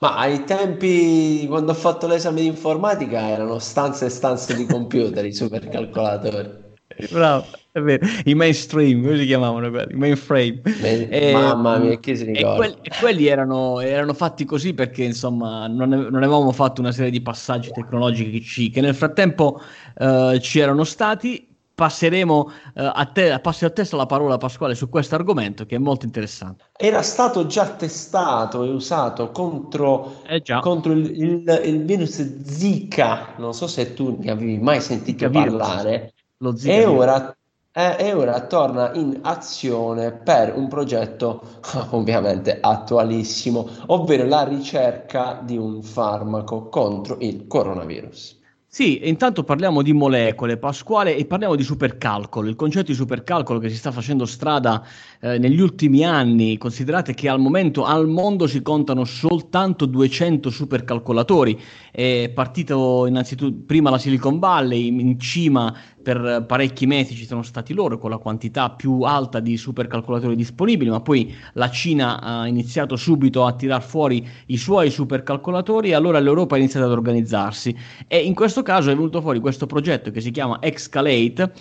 Ma 0.00 0.16
ai 0.16 0.44
tempi, 0.44 1.44
quando 1.48 1.72
ho 1.72 1.74
fatto 1.74 2.06
l'esame 2.06 2.42
di 2.42 2.46
informatica, 2.46 3.30
erano 3.30 3.58
stanze 3.58 4.06
e 4.06 4.10
stanze 4.10 4.54
di 4.54 4.64
computer, 4.64 5.24
i 5.24 5.32
supercalcolatori. 5.32 6.66
Bravo, 7.10 7.44
è 7.72 7.80
vero, 7.80 8.06
i 8.24 8.34
mainstream, 8.34 9.02
come 9.02 9.18
si 9.18 9.26
chiamavano 9.26 9.70
quelli? 9.70 9.94
I 9.94 9.96
mainframe. 9.96 10.62
e, 10.82 11.08
eh, 11.10 11.32
Mamma 11.32 11.78
mia, 11.78 11.98
chi 11.98 12.16
si 12.16 12.24
ricorda? 12.24 12.52
E, 12.52 12.56
quelli, 12.56 12.76
e 12.82 12.90
quelli 13.00 13.26
erano, 13.26 13.80
erano, 13.80 14.14
fatti 14.14 14.44
così 14.44 14.72
perché, 14.72 15.02
insomma, 15.02 15.66
non, 15.66 15.88
non, 15.88 16.14
avevamo 16.14 16.52
fatto 16.52 16.80
una 16.80 16.92
serie 16.92 17.10
di 17.10 17.20
passaggi 17.20 17.72
tecnologici 17.72 18.70
che 18.70 18.80
nel 18.80 18.94
frattempo 18.94 19.60
uh, 19.96 20.38
ci 20.38 20.60
erano 20.60 20.84
stati 20.84 21.47
passeremo 21.78 22.50
eh, 22.74 22.90
a 22.92 23.04
te, 23.06 23.38
passi 23.38 23.64
a 23.64 23.70
testa 23.70 23.96
la 23.96 24.06
parola 24.06 24.36
Pasquale 24.36 24.74
su 24.74 24.88
questo 24.88 25.14
argomento 25.14 25.64
che 25.64 25.76
è 25.76 25.78
molto 25.78 26.06
interessante. 26.06 26.64
Era 26.76 27.02
stato 27.02 27.46
già 27.46 27.68
testato 27.68 28.64
e 28.64 28.70
usato 28.70 29.30
contro, 29.30 30.24
eh 30.26 30.42
contro 30.60 30.90
il, 30.90 31.08
il, 31.08 31.60
il, 31.64 31.84
virus 31.84 32.42
Zika, 32.42 33.34
non 33.36 33.54
so 33.54 33.68
se 33.68 33.94
tu 33.94 34.18
ne 34.18 34.32
avevi 34.32 34.58
mai 34.58 34.80
sentito 34.80 35.26
Zika 35.26 35.30
parlare, 35.30 36.14
Lo 36.38 36.56
Zika 36.56 36.74
e 36.74 36.84
ora, 36.84 37.36
eh, 37.70 37.96
e 37.96 38.12
ora 38.12 38.44
torna 38.48 38.92
in 38.94 39.20
azione 39.22 40.10
per 40.10 40.56
un 40.56 40.66
progetto 40.66 41.60
ovviamente 41.90 42.58
attualissimo, 42.60 43.68
ovvero 43.86 44.26
la 44.26 44.42
ricerca 44.42 45.40
di 45.44 45.56
un 45.56 45.80
farmaco 45.84 46.68
contro 46.68 47.18
il 47.20 47.46
coronavirus. 47.46 48.37
Sì, 48.70 49.08
intanto 49.08 49.44
parliamo 49.44 49.80
di 49.80 49.94
molecole, 49.94 50.58
Pasquale, 50.58 51.16
e 51.16 51.24
parliamo 51.24 51.56
di 51.56 51.62
supercalcolo. 51.62 52.50
Il 52.50 52.54
concetto 52.54 52.88
di 52.88 52.94
supercalcolo 52.94 53.58
che 53.58 53.70
si 53.70 53.76
sta 53.76 53.90
facendo 53.90 54.26
strada 54.26 54.84
eh, 55.20 55.38
negli 55.38 55.58
ultimi 55.58 56.04
anni, 56.04 56.58
considerate 56.58 57.14
che 57.14 57.30
al 57.30 57.40
momento 57.40 57.84
al 57.84 58.06
mondo 58.06 58.46
si 58.46 58.60
contano 58.60 59.04
soltanto 59.04 59.86
200 59.86 60.50
supercalcolatori. 60.50 61.58
È 61.90 62.30
partito 62.34 63.06
innanzitutto 63.06 63.64
prima 63.64 63.88
la 63.88 63.98
Silicon 63.98 64.38
Valley, 64.38 64.88
in 64.88 65.18
cima 65.18 65.74
per 66.02 66.44
parecchi 66.46 66.86
mesi 66.86 67.14
ci 67.14 67.26
sono 67.26 67.42
stati 67.42 67.74
loro 67.74 67.98
con 67.98 68.10
la 68.10 68.18
quantità 68.18 68.70
più 68.70 69.02
alta 69.02 69.40
di 69.40 69.56
supercalcolatori 69.56 70.36
disponibili, 70.36 70.90
ma 70.90 71.00
poi 71.00 71.34
la 71.54 71.70
Cina 71.70 72.20
ha 72.20 72.46
iniziato 72.46 72.96
subito 72.96 73.44
a 73.44 73.52
tirar 73.52 73.82
fuori 73.82 74.26
i 74.46 74.56
suoi 74.56 74.90
supercalcolatori 74.90 75.90
e 75.90 75.94
allora 75.94 76.18
l'Europa 76.18 76.54
ha 76.54 76.58
iniziato 76.58 76.86
ad 76.86 76.92
organizzarsi. 76.92 77.76
E 78.06 78.18
in 78.18 78.34
questo 78.34 78.62
caso 78.62 78.90
è 78.90 78.94
venuto 78.94 79.20
fuori 79.20 79.40
questo 79.40 79.66
progetto 79.66 80.10
che 80.10 80.20
si 80.20 80.30
chiama 80.30 80.58
Excalate 80.60 81.52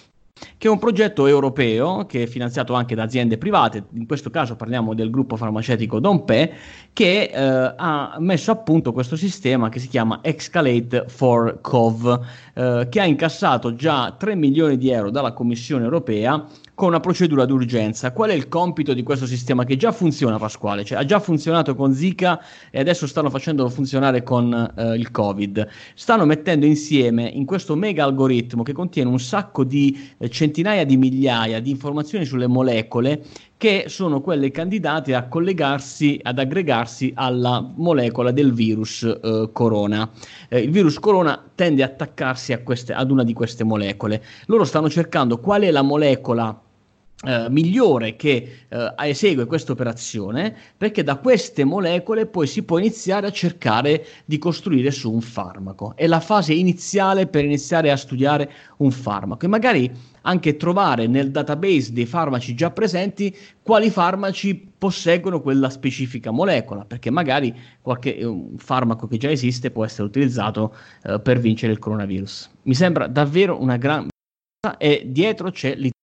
che 0.58 0.68
è 0.68 0.72
un 0.72 0.80
progetto 0.80 1.28
europeo 1.28 2.06
che 2.06 2.24
è 2.24 2.26
finanziato 2.28 2.74
anche 2.74 2.96
da 2.96 3.04
aziende 3.04 3.38
private, 3.38 3.86
in 3.94 4.06
questo 4.06 4.30
caso 4.30 4.56
parliamo 4.56 4.94
del 4.94 5.10
gruppo 5.10 5.36
farmaceutico 5.36 6.00
Dompe, 6.00 6.52
che 6.94 7.32
eh, 7.34 7.74
ha 7.76 8.16
messo 8.20 8.52
a 8.52 8.56
punto 8.56 8.92
questo 8.92 9.16
sistema 9.16 9.70
che 9.70 9.80
si 9.80 9.88
chiama 9.88 10.20
Excalate 10.22 11.06
for 11.08 11.60
Cov, 11.62 12.26
eh, 12.54 12.88
che 12.90 13.00
ha 13.00 13.06
incassato 13.06 13.76
già 13.76 14.16
3 14.18 14.36
milioni 14.36 14.78
di 14.78 14.90
euro 14.90 15.10
dalla 15.10 15.34
Commissione 15.34 15.84
europea 15.84 16.46
con 16.78 16.90
una 16.90 17.00
procedura 17.00 17.46
d'urgenza. 17.46 18.12
Qual 18.12 18.30
è 18.30 18.36
il 18.36 18.48
compito 18.48 18.94
di 18.94 19.02
questo 19.02 19.26
sistema 19.26 19.64
che 19.64 19.78
già 19.78 19.92
funziona, 19.92 20.38
Pasquale? 20.38 20.86
Cioè, 20.86 21.00
ha 21.00 21.06
già 21.06 21.20
funzionato 21.20 21.74
con 21.74 21.92
Zika 21.92 22.40
e 22.70 22.80
adesso 22.80 23.08
stanno 23.08 23.32
facendolo 23.32 23.68
funzionare 23.70 24.22
con 24.22 24.54
eh, 24.54 24.94
il 24.94 25.10
Covid. 25.10 25.68
Stanno 25.96 26.26
mettendo 26.26 26.68
insieme 26.68 27.24
in 27.24 27.48
questo 27.48 27.76
mega 27.76 28.04
algoritmo 28.04 28.62
che 28.62 28.74
contiene 28.74 29.10
un 29.10 29.20
sacco 29.20 29.64
di 29.64 30.14
eh, 30.20 30.30
centinaia 30.30 30.86
di 30.86 30.98
migliaia 30.98 31.60
di 31.62 31.72
informazioni 31.72 32.26
sulle 32.26 32.46
molecole 32.46 33.24
che 33.58 33.86
sono 33.88 34.22
quelle 34.22 34.52
candidate 34.52 35.16
a 35.16 35.28
collegarsi, 35.28 36.20
ad 36.22 36.38
aggregarsi 36.38 37.12
alla 37.16 37.60
molecola 37.76 38.30
del 38.30 38.54
virus 38.54 39.02
eh, 39.02 39.50
corona. 39.52 40.08
Eh, 40.48 40.60
il 40.60 40.70
virus 40.70 41.00
corona 41.00 41.44
tende 41.56 41.82
a 41.82 41.88
attaccarsi 41.88 42.56
queste, 42.64 42.94
ad 42.94 43.10
una 43.10 43.24
di 43.24 43.34
queste 43.34 43.64
molecole. 43.64 44.24
Loro 44.46 44.64
stanno 44.64 44.92
cercando 44.92 45.40
qual 45.40 45.64
è 45.64 45.72
la 45.72 45.82
molecola 45.82 46.62
Uh, 47.24 47.50
migliore 47.50 48.16
che 48.16 48.66
uh, 48.70 48.94
esegue 49.02 49.48
questa 49.48 49.72
operazione 49.72 50.56
perché 50.78 51.02
da 51.02 51.16
queste 51.16 51.64
molecole 51.64 52.28
poi 52.28 52.46
si 52.46 52.62
può 52.62 52.78
iniziare 52.78 53.26
a 53.26 53.32
cercare 53.32 54.06
di 54.24 54.38
costruire 54.38 54.92
su 54.92 55.12
un 55.12 55.22
farmaco. 55.22 55.96
È 55.96 56.06
la 56.06 56.20
fase 56.20 56.54
iniziale 56.54 57.26
per 57.26 57.44
iniziare 57.44 57.90
a 57.90 57.98
studiare 57.98 58.52
un 58.78 58.92
farmaco 58.92 59.46
e 59.46 59.48
magari 59.48 59.92
anche 60.22 60.58
trovare 60.58 61.08
nel 61.08 61.32
database 61.32 61.92
dei 61.92 62.06
farmaci 62.06 62.54
già 62.54 62.70
presenti 62.70 63.36
quali 63.64 63.90
farmaci 63.90 64.74
posseggono 64.78 65.42
quella 65.42 65.72
specifica 65.72 66.30
molecola, 66.30 66.86
perché 66.86 67.10
magari 67.10 67.52
qualche 67.82 68.24
un 68.24 68.60
farmaco 68.60 69.08
che 69.08 69.18
già 69.18 69.32
esiste 69.32 69.72
può 69.72 69.84
essere 69.84 70.08
utilizzato 70.08 70.76
uh, 71.06 71.20
per 71.20 71.40
vincere 71.40 71.72
il 71.72 71.80
coronavirus. 71.80 72.52
Mi 72.64 72.76
sembra 72.76 73.08
davvero 73.08 73.60
una 73.60 73.78
gran 73.78 74.08
e 74.78 75.04
dietro 75.08 75.50
c'è 75.50 75.70
l'Italia 75.70 75.96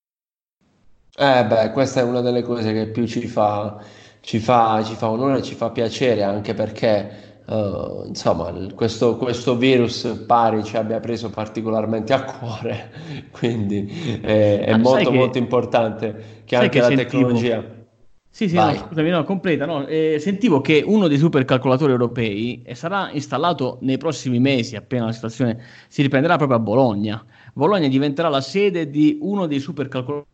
eh 1.17 1.45
beh, 1.45 1.71
questa 1.71 2.01
è 2.01 2.03
una 2.03 2.21
delle 2.21 2.43
cose 2.43 2.73
che 2.73 2.89
più 2.89 3.07
ci 3.07 3.27
fa, 3.29 3.79
ci 4.21 4.41
fa, 4.41 4.83
ci 4.85 4.95
fa 4.95 5.11
onore, 5.11 5.43
ci 5.43 5.55
fa 5.55 5.71
piacere 5.71 6.25
anche 6.25 6.55
perché 6.55 7.41
uh, 7.47 8.05
insomma 8.07 8.53
questo, 8.75 9.17
questo, 9.17 9.57
virus 9.57 10.25
pare 10.27 10.65
ci 10.65 10.77
abbia 10.77 10.99
preso 10.99 11.31
particolarmente 11.31 12.13
a 12.13 12.25
cuore, 12.25 12.91
quindi 13.31 14.19
è, 14.23 14.65
è 14.65 14.73
ah, 14.73 14.77
molto 14.77 15.11
che, 15.11 15.17
molto 15.17 15.39
importante 15.39 16.43
che 16.45 16.57
anche 16.57 16.69
che 16.71 16.81
la 16.81 16.87
sentivo... 16.87 17.09
tecnologia... 17.11 17.83
Sì, 18.29 18.49
sì, 18.49 18.57
no, 18.57 18.75
scusami, 18.75 19.11
no, 19.11 19.23
completa. 19.23 19.65
No. 19.65 19.87
Eh, 19.87 20.17
sentivo 20.19 20.61
che 20.61 20.83
uno 20.85 21.07
dei 21.07 21.19
supercalcolatori 21.19 21.93
europei 21.93 22.63
eh, 22.65 22.75
sarà 22.75 23.09
installato 23.13 23.79
nei 23.83 23.97
prossimi 23.97 24.41
mesi, 24.41 24.75
appena 24.75 25.05
la 25.05 25.13
situazione 25.13 25.63
si 25.87 26.03
riprenderà 26.03 26.35
proprio 26.37 26.59
a 26.59 26.61
Bologna. 26.61 27.25
Bologna 27.53 27.87
diventerà 27.87 28.29
la 28.29 28.41
sede 28.41 28.91
di 28.91 29.19
uno 29.21 29.47
dei 29.47 29.61
supercalcolatori 29.61 30.33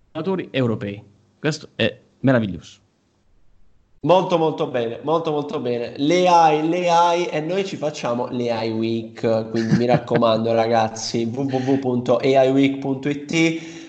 europei. 0.51 1.03
Questo 1.39 1.69
è 1.75 1.99
meraviglioso. 2.21 2.79
Molto 4.03 4.39
molto 4.39 4.67
bene, 4.67 5.01
molto 5.03 5.31
molto 5.31 5.61
bene. 5.61 5.93
Le 5.99 6.27
AI, 6.27 6.67
le 6.67 6.89
AI 6.89 7.27
e 7.27 7.41
noi 7.41 7.67
ci 7.67 7.77
facciamo 7.77 8.29
le 8.31 8.51
AI 8.51 8.71
Week, 8.71 9.51
quindi 9.51 9.77
mi 9.77 9.85
raccomando 9.85 10.53
ragazzi, 10.57 11.25
www.aiweek.it, 11.25 12.33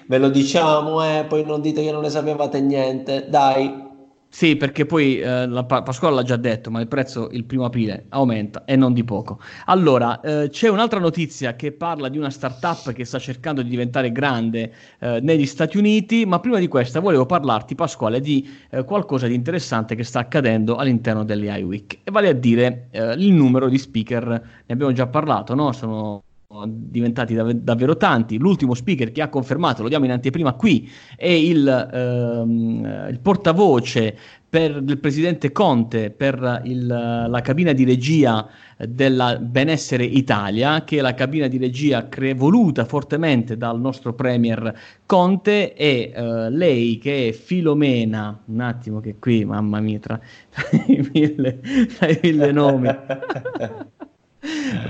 ve 0.08 0.18
lo 0.18 0.30
diciamo 0.30 1.02
e 1.02 1.20
eh, 1.20 1.24
poi 1.24 1.46
non 1.46 1.62
dite 1.62 1.82
che 1.82 1.94
non 1.94 2.02
ne 2.02 2.10
sapevate 2.10 2.60
niente, 2.60 3.28
dai, 3.30 3.91
sì, 4.34 4.56
perché 4.56 4.86
poi 4.86 5.20
eh, 5.20 5.46
la 5.46 5.66
pa- 5.66 5.82
Pasquale 5.84 6.16
l'ha 6.16 6.24
già 6.24 6.38
detto, 6.38 6.72
ma 6.72 6.80
il 6.80 6.88
prezzo 6.88 7.30
il 7.32 7.44
primo 7.44 7.66
aprile 7.66 8.06
aumenta 8.10 8.64
e 8.64 8.78
non 8.78 8.94
di 8.94 9.04
poco. 9.04 9.42
Allora, 9.66 10.22
eh, 10.22 10.48
c'è 10.50 10.70
un'altra 10.70 11.00
notizia 11.00 11.58
che 11.58 11.74
parla 11.74 12.08
di 12.08 12.18
una 12.18 12.30
startup 12.30 12.94
che 12.94 13.04
sta 13.04 13.20
cercando 13.20 13.62
di 13.62 13.70
diventare 13.70 14.10
grande 14.14 14.74
eh, 15.00 15.20
negli 15.22 15.46
Stati 15.46 15.78
Uniti, 15.78 16.26
ma 16.26 16.40
prima 16.40 16.60
di 16.60 16.70
questa 16.70 17.02
volevo 17.02 17.26
parlarti, 17.26 17.76
Pasquale, 17.76 18.22
di 18.22 18.50
eh, 18.70 18.86
qualcosa 18.86 19.28
di 19.28 19.36
interessante 19.36 19.96
che 19.96 20.04
sta 20.06 20.20
accadendo 20.20 20.78
all'interno 20.78 21.26
dell'AI 21.26 21.64
Week, 21.64 22.00
e 22.02 22.10
vale 22.10 22.30
a 22.30 22.34
dire 22.34 22.88
eh, 22.92 23.14
il 23.16 23.34
numero 23.34 23.68
di 23.68 23.78
speaker, 23.78 24.26
ne 24.28 24.74
abbiamo 24.74 24.94
già 24.94 25.08
parlato, 25.08 25.54
no? 25.56 25.74
Sono 25.74 26.24
diventati 26.68 27.34
dav- 27.34 27.52
davvero 27.52 27.98
tanti. 27.98 28.38
L'ultimo 28.38 28.74
speaker 28.74 29.12
che 29.12 29.22
ha 29.22 29.30
confermato, 29.30 29.82
lo 29.82 29.90
diamo 29.90 30.06
in 30.06 30.12
anteprima 30.12 30.54
qui, 30.54 30.90
è 31.16 31.30
il, 31.30 31.68
ehm, 31.68 33.08
il 33.10 33.20
portavoce 33.20 34.18
per, 34.52 34.82
del 34.82 35.00
presidente 35.00 35.54
Conte 35.54 36.12
per 36.12 36.62
il, 36.66 36.86
la 36.86 37.42
cabina 37.42 37.72
di 37.72 37.86
regia 37.86 38.50
della 38.78 39.38
Benessere 39.38 40.04
Italia, 40.04 40.84
che 40.84 40.98
è 40.98 41.02
la 41.02 41.14
cabina 41.14 41.48
di 41.48 41.58
regia 41.58 42.10
cre- 42.10 42.34
voluta 42.34 42.84
fortemente 42.84 43.56
dal 43.56 43.80
nostro 43.80 44.14
premier 44.14 44.74
Conte 45.06 45.74
e 45.74 46.12
eh, 46.14 46.50
lei 46.50 46.98
che 46.98 47.30
è 47.30 47.32
Filomena, 47.32 48.38
un 48.46 48.60
attimo 48.60 49.00
che 49.00 49.16
qui, 49.20 49.46
mamma 49.46 49.80
mia, 49.80 50.00
tra, 50.00 50.20
i 50.88 51.10
mille, 51.14 51.62
tra 51.98 52.10
i 52.10 52.20
mille 52.22 52.52
nomi. 52.52 52.90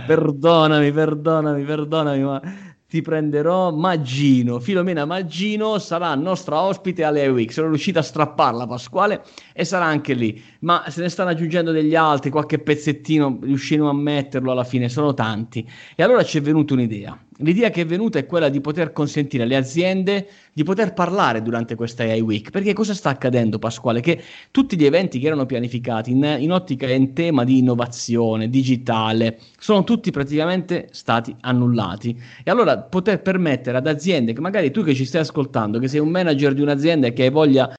perdonami, 0.06 0.92
perdonami, 0.92 1.64
perdonami, 1.64 2.24
ma 2.24 2.42
ti 2.88 3.02
prenderò 3.02 3.72
Maggino. 3.72 4.60
Filomena 4.60 5.06
Maggino 5.06 5.80
sarà 5.80 6.14
nostra 6.16 6.62
ospite 6.62 7.04
alle 7.04 7.28
Week. 7.30 7.52
Sono 7.52 7.70
riuscita 7.70 8.00
a 8.00 8.04
strapparla, 8.04 8.68
Pasquale, 8.68 9.24
e 9.54 9.64
sarà 9.64 9.86
anche 9.86 10.14
lì. 10.14 10.44
Ma 10.60 10.84
se 10.90 11.02
ne 11.02 11.10
stanno 11.10 11.30
aggiungendo 11.30 11.72
degli 11.72 11.96
altri, 11.96 12.30
qualche 12.30 12.60
pezzettino 12.60 13.40
riusciremo 13.42 13.90
a 13.90 13.94
metterlo 13.94 14.52
alla 14.52 14.66
fine, 14.66 14.90
sono 14.90 15.14
tanti. 15.14 15.66
E 15.96 16.04
allora 16.04 16.24
ci 16.24 16.38
è 16.38 16.42
venuta 16.42 16.74
un'idea 16.74 17.18
L'idea 17.38 17.70
che 17.70 17.82
è 17.82 17.86
venuta 17.86 18.20
è 18.20 18.26
quella 18.26 18.50
di 18.50 18.60
poter 18.60 18.92
consentire 18.92 19.44
alle 19.44 19.56
aziende 19.56 20.28
di 20.52 20.64
poter 20.64 20.94
parlare 20.94 21.42
durante 21.42 21.76
questa 21.76 22.04
AI 22.04 22.20
Week. 22.20 22.50
Perché 22.50 22.74
cosa 22.74 22.94
sta 22.94 23.10
accadendo, 23.10 23.58
Pasquale? 23.58 24.02
Che 24.02 24.22
tutti 24.52 24.78
gli 24.78 24.84
eventi 24.84 25.18
che 25.18 25.28
erano 25.28 25.46
pianificati 25.46 26.12
in, 26.12 26.36
in 26.40 26.52
ottica 26.52 26.88
e 26.88 26.96
in 26.96 27.14
tema 27.14 27.46
di 27.46 27.60
innovazione 27.60 28.50
digitale 28.50 29.40
sono 29.58 29.86
tutti 29.86 30.12
praticamente 30.12 30.90
stati 30.92 31.34
annullati. 31.40 32.22
E 32.44 32.52
allora 32.52 32.78
poter 32.78 33.22
permettere 33.22 33.78
ad 33.78 33.88
aziende 33.88 34.34
che 34.34 34.42
magari 34.42 34.70
tu 34.70 34.84
che 34.84 34.94
ci 34.94 35.06
stai 35.06 35.22
ascoltando, 35.22 35.80
che 35.80 35.88
sei 35.88 36.02
un 36.02 36.10
manager 36.10 36.54
di 36.54 36.62
un'azienda 36.62 37.08
e 37.08 37.14
che 37.14 37.24
hai 37.24 37.32
voglia 37.32 37.74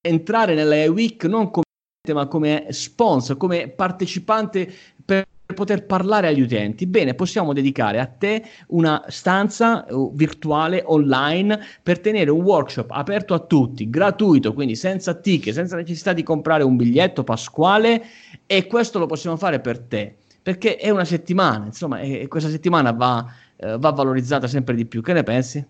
entrare 0.00 0.54
nella 0.54 0.74
AI 0.74 0.88
Week 0.88 1.24
non 1.24 1.50
come 1.50 1.64
ma 2.10 2.26
come 2.26 2.68
sponsor, 2.70 3.36
come 3.36 3.68
partecipante 3.68 4.72
per 5.04 5.26
poter 5.54 5.86
parlare 5.86 6.28
agli 6.28 6.40
utenti. 6.40 6.86
Bene, 6.86 7.14
possiamo 7.14 7.52
dedicare 7.52 8.00
a 8.00 8.06
te 8.06 8.42
una 8.68 9.04
stanza 9.08 9.86
uh, 9.88 10.14
virtuale 10.14 10.82
online 10.86 11.58
per 11.82 12.00
tenere 12.00 12.30
un 12.30 12.42
workshop 12.42 12.90
aperto 12.90 13.34
a 13.34 13.38
tutti, 13.40 13.88
gratuito, 13.88 14.52
quindi 14.52 14.76
senza 14.76 15.14
ticket, 15.14 15.54
senza 15.54 15.76
necessità 15.76 16.12
di 16.12 16.22
comprare 16.22 16.64
un 16.64 16.76
biglietto 16.76 17.24
pasquale 17.24 18.02
e 18.46 18.66
questo 18.66 18.98
lo 18.98 19.06
possiamo 19.06 19.36
fare 19.36 19.60
per 19.60 19.78
te 19.78 20.16
perché 20.40 20.76
è 20.76 20.88
una 20.88 21.04
settimana, 21.04 21.66
insomma, 21.66 22.00
e 22.00 22.26
questa 22.26 22.48
settimana 22.48 22.92
va, 22.92 23.26
uh, 23.56 23.78
va 23.78 23.90
valorizzata 23.90 24.46
sempre 24.46 24.74
di 24.74 24.86
più. 24.86 25.02
Che 25.02 25.12
ne 25.12 25.22
pensi? 25.22 25.66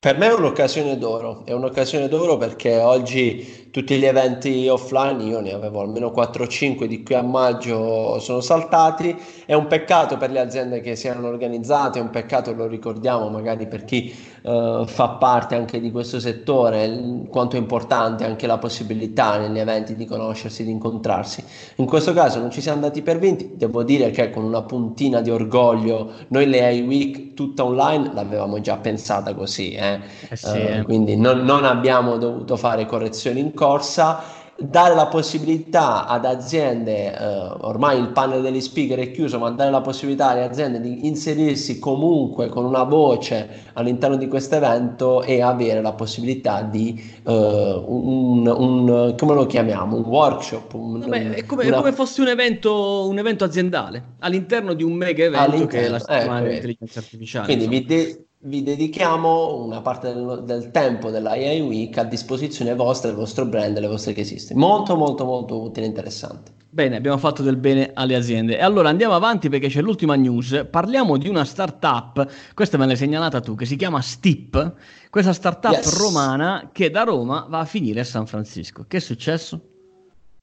Per 0.00 0.16
me 0.16 0.28
è 0.28 0.32
un'occasione 0.32 0.96
d'oro, 0.96 1.42
è 1.44 1.52
un'occasione 1.52 2.06
d'oro 2.06 2.36
perché 2.36 2.78
oggi 2.78 3.68
tutti 3.72 3.98
gli 3.98 4.04
eventi 4.04 4.68
offline, 4.68 5.24
io 5.24 5.40
ne 5.40 5.52
avevo 5.52 5.80
almeno 5.80 6.12
4 6.12 6.44
o 6.44 6.46
5 6.46 6.86
di 6.86 7.02
qui 7.02 7.16
a 7.16 7.22
maggio 7.22 8.20
sono 8.20 8.40
saltati, 8.40 9.16
è 9.44 9.54
un 9.54 9.66
peccato 9.66 10.16
per 10.16 10.30
le 10.30 10.38
aziende 10.38 10.80
che 10.82 10.94
si 10.94 11.08
erano 11.08 11.26
organizzate, 11.26 11.98
è 11.98 12.02
un 12.02 12.10
peccato, 12.10 12.52
lo 12.52 12.68
ricordiamo 12.68 13.28
magari 13.28 13.66
per 13.66 13.84
chi 13.84 14.14
uh, 14.42 14.86
fa 14.86 15.08
parte 15.10 15.54
anche 15.54 15.80
di 15.80 15.90
questo 15.90 16.20
settore, 16.20 17.24
quanto 17.28 17.56
è 17.56 17.58
importante 17.58 18.24
anche 18.24 18.46
la 18.46 18.58
possibilità 18.58 19.38
negli 19.38 19.58
eventi 19.58 19.94
di 19.94 20.04
conoscersi, 20.04 20.64
di 20.64 20.70
incontrarsi. 20.70 21.42
In 21.76 21.86
questo 21.86 22.12
caso 22.12 22.38
non 22.38 22.50
ci 22.50 22.60
siamo 22.60 22.78
andati 22.78 23.02
per 23.02 23.18
vinti, 23.18 23.52
devo 23.54 23.82
dire 23.82 24.10
che 24.10 24.30
con 24.30 24.44
una 24.44 24.62
puntina 24.62 25.20
di 25.20 25.30
orgoglio 25.30 26.10
noi 26.28 26.46
le 26.46 26.64
AI 26.64 26.82
Week 26.82 27.34
tutta 27.34 27.64
online 27.64 28.10
l'avevamo 28.14 28.60
già 28.60 28.76
pensata 28.76 29.34
così. 29.34 29.72
Eh? 29.72 30.00
Eh 30.28 30.36
sì, 30.36 30.58
uh, 30.58 30.82
quindi 30.84 31.16
non, 31.16 31.44
non, 31.44 31.64
abbiamo 31.64 32.16
dovuto 32.16 32.56
fare 32.56 32.86
correzioni 32.86 33.40
in 33.40 33.54
corsa 33.54 34.37
dare 34.60 34.96
la 34.96 35.06
possibilità 35.06 36.06
ad 36.06 36.24
aziende, 36.24 37.16
eh, 37.16 37.26
ormai 37.60 38.00
il 38.00 38.08
panel 38.08 38.42
degli 38.42 38.60
speaker 38.60 38.98
è 38.98 39.12
chiuso, 39.12 39.38
ma 39.38 39.50
dare 39.50 39.70
la 39.70 39.80
possibilità 39.80 40.30
alle 40.30 40.42
aziende 40.42 40.80
di 40.80 41.06
inserirsi 41.06 41.78
comunque 41.78 42.48
con 42.48 42.64
una 42.64 42.82
voce 42.82 43.66
all'interno 43.74 44.16
di 44.16 44.26
questo 44.26 44.56
evento 44.56 45.22
e 45.22 45.42
avere 45.42 45.80
la 45.80 45.92
possibilità 45.92 46.62
di 46.62 47.00
eh, 47.24 47.82
un, 47.86 48.46
un, 48.48 49.14
come 49.16 49.34
lo 49.34 49.46
chiamiamo, 49.46 49.94
un 49.94 50.02
workshop. 50.02 50.74
Un, 50.74 51.00
Vabbè, 51.00 51.30
è, 51.30 51.44
come, 51.44 51.66
una... 51.66 51.76
è 51.76 51.78
come 51.78 51.92
fosse 51.92 52.20
un 52.20 52.28
evento, 52.28 53.06
un 53.08 53.18
evento 53.18 53.44
aziendale 53.44 54.16
all'interno 54.18 54.74
di 54.74 54.82
un 54.82 54.92
mega 54.92 55.24
evento 55.24 55.66
che 55.66 55.86
è 55.86 55.88
la 55.88 56.00
settimana 56.00 56.38
ecco, 56.38 56.46
dell'intelligenza 56.46 56.98
artificiale. 56.98 57.46
Quindi 57.46 57.68
vi, 57.68 57.84
de- 57.84 58.27
vi 58.40 58.62
dedichiamo 58.62 59.64
una 59.64 59.80
parte 59.80 60.14
del, 60.14 60.42
del, 60.44 60.70
tempo 60.70 61.10
della 61.10 61.30
AI 61.30 61.60
Week 61.60 61.96
a 61.98 62.04
disposizione 62.04 62.74
vostra, 62.74 63.08
del 63.08 63.18
vostro 63.18 63.46
brand, 63.46 63.74
delle 63.74 63.88
vostre 63.88 64.12
casistiche. 64.12 64.58
Molto, 64.58 64.96
molto, 64.96 65.24
molto 65.24 65.60
utile 65.60 65.86
e 65.86 65.88
interessante. 65.88 66.52
Bene, 66.70 66.96
abbiamo 66.96 67.18
fatto 67.18 67.42
del 67.42 67.56
bene 67.56 67.90
alle 67.94 68.14
aziende. 68.14 68.58
E 68.58 68.62
allora 68.62 68.90
andiamo 68.90 69.14
avanti 69.14 69.48
perché 69.48 69.68
c'è 69.68 69.80
l'ultima 69.80 70.14
news. 70.14 70.66
Parliamo 70.70 71.16
di 71.16 71.28
una 71.28 71.44
startup, 71.44 72.28
questa 72.54 72.76
me 72.76 72.86
l'hai 72.86 72.96
segnalata 72.96 73.40
tu, 73.40 73.54
che 73.54 73.64
si 73.64 73.74
chiama 73.74 74.00
Steep. 74.00 74.74
Questa 75.10 75.32
startup 75.32 75.72
yes. 75.72 75.98
romana 75.98 76.68
che 76.70 76.90
da 76.90 77.02
Roma 77.02 77.46
va 77.48 77.60
a 77.60 77.64
finire 77.64 78.00
a 78.00 78.04
San 78.04 78.26
Francisco. 78.26 78.84
Che 78.86 78.98
è 78.98 79.00
successo? 79.00 79.60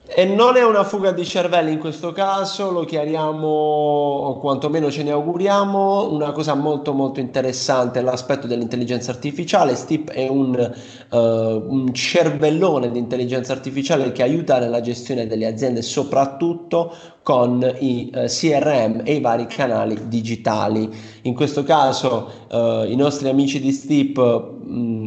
E 0.08 0.24
non 0.24 0.56
è 0.56 0.64
una 0.64 0.84
fuga 0.84 1.12
di 1.12 1.26
cervelli 1.26 1.72
in 1.72 1.80
questo 1.80 2.12
caso, 2.12 2.70
lo 2.70 2.86
chiariamo 2.86 3.48
o 3.48 4.40
quantomeno 4.40 4.92
ce 4.92 5.02
ne 5.02 5.10
auguriamo. 5.10 6.12
Una 6.12 6.32
cosa 6.32 6.54
molto 6.54 6.94
molto 6.94 7.20
interessante 7.20 8.00
è 8.00 8.02
l'aspetto 8.04 8.46
dell'intelligenza 8.46 9.10
artificiale. 9.10 9.76
Steep 9.76 10.12
è 10.12 10.28
un, 10.28 10.74
uh, 11.10 11.18
un 11.18 11.92
cervellone 11.92 12.92
di 12.92 13.00
intelligenza 13.00 13.54
artificiale 13.54 14.12
che 14.12 14.22
aiuta 14.22 14.60
nella 14.60 14.80
gestione 14.80 15.26
delle 15.26 15.48
aziende, 15.48 15.82
soprattutto 15.82 16.94
con 17.24 17.68
i 17.80 18.12
uh, 18.14 18.20
eh, 18.20 18.26
CRM 18.28 19.02
e 19.04 19.16
i 19.16 19.22
vari 19.22 19.48
canali 19.48 20.08
digitali. 20.08 20.88
In 21.24 21.34
questo 21.34 21.64
caso 21.64 22.30
uh, 22.52 22.84
i 22.84 22.96
nostri 22.96 23.28
amici 23.28 23.60
di 23.60 23.72
Steep 23.72 24.54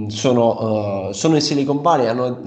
sono, 0.08 1.08
uh, 1.08 1.12
sono, 1.12 1.34
in 1.34 1.40
Silicon 1.40 1.82
Valley, 1.82 2.06
hanno 2.06 2.40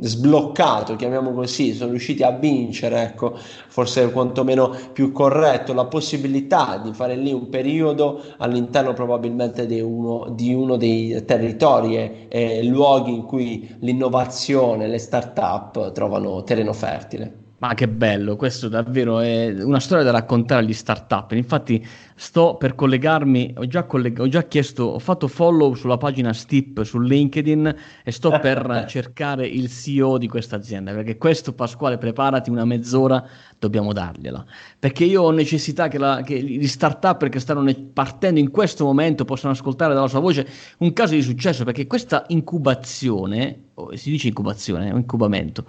sbloccato, 0.00 0.96
chiamiamo 0.96 1.32
così, 1.32 1.72
sono 1.74 1.90
riusciti 1.90 2.22
a 2.22 2.30
vincere, 2.30 3.02
ecco, 3.02 3.36
forse 3.68 4.10
quantomeno 4.12 4.74
più 4.92 5.12
corretto, 5.12 5.72
la 5.72 5.86
possibilità 5.86 6.78
di 6.78 6.92
fare 6.92 7.16
lì 7.16 7.32
un 7.32 7.48
periodo 7.48 8.22
all'interno 8.38 8.92
probabilmente 8.92 9.66
di 9.66 9.80
uno, 9.80 10.30
di 10.30 10.54
uno 10.54 10.76
dei 10.76 11.24
territori 11.24 11.96
e, 11.96 12.28
e 12.28 12.62
luoghi 12.64 13.12
in 13.12 13.24
cui 13.24 13.76
l'innovazione, 13.80 14.86
le 14.86 14.98
start-up 14.98 15.92
trovano 15.92 16.42
terreno 16.44 16.72
fertile. 16.72 17.45
Ma 17.58 17.72
che 17.72 17.88
bello, 17.88 18.36
questo 18.36 18.68
davvero 18.68 19.20
è 19.20 19.48
una 19.62 19.80
storia 19.80 20.04
da 20.04 20.10
raccontare 20.10 20.62
agli 20.62 20.74
startup. 20.74 21.32
Infatti, 21.32 21.82
sto 22.14 22.56
per 22.58 22.74
collegarmi, 22.74 23.54
ho 23.56 23.66
già, 23.66 23.84
colleg- 23.84 24.18
ho 24.20 24.28
già 24.28 24.42
chiesto, 24.42 24.84
ho 24.84 24.98
fatto 24.98 25.26
follow 25.26 25.72
sulla 25.72 25.96
pagina 25.96 26.34
Steep 26.34 26.82
su 26.82 26.98
LinkedIn 26.98 27.76
e 28.04 28.12
sto 28.12 28.38
per 28.40 28.84
cercare 28.88 29.46
il 29.46 29.70
CEO 29.70 30.18
di 30.18 30.28
questa 30.28 30.56
azienda. 30.56 30.92
Perché 30.92 31.16
questo, 31.16 31.54
Pasquale, 31.54 31.96
preparati 31.96 32.50
una 32.50 32.66
mezz'ora, 32.66 33.26
dobbiamo 33.58 33.94
dargliela. 33.94 34.44
Perché 34.78 35.04
io 35.04 35.22
ho 35.22 35.30
necessità 35.30 35.88
che, 35.88 35.96
la, 35.96 36.20
che 36.22 36.38
gli 36.38 36.66
startup 36.66 37.26
che 37.26 37.40
stanno 37.40 37.62
ne- 37.62 37.74
partendo 37.74 38.38
in 38.38 38.50
questo 38.50 38.84
momento 38.84 39.24
possano 39.24 39.54
ascoltare 39.54 39.94
dalla 39.94 40.08
sua 40.08 40.20
voce 40.20 40.46
un 40.80 40.92
caso 40.92 41.14
di 41.14 41.22
successo. 41.22 41.64
Perché 41.64 41.86
questa 41.86 42.26
incubazione 42.28 43.65
si 43.94 44.10
dice 44.10 44.28
incubazione 44.28 44.90
o 44.92 44.96
incubamento? 44.96 45.64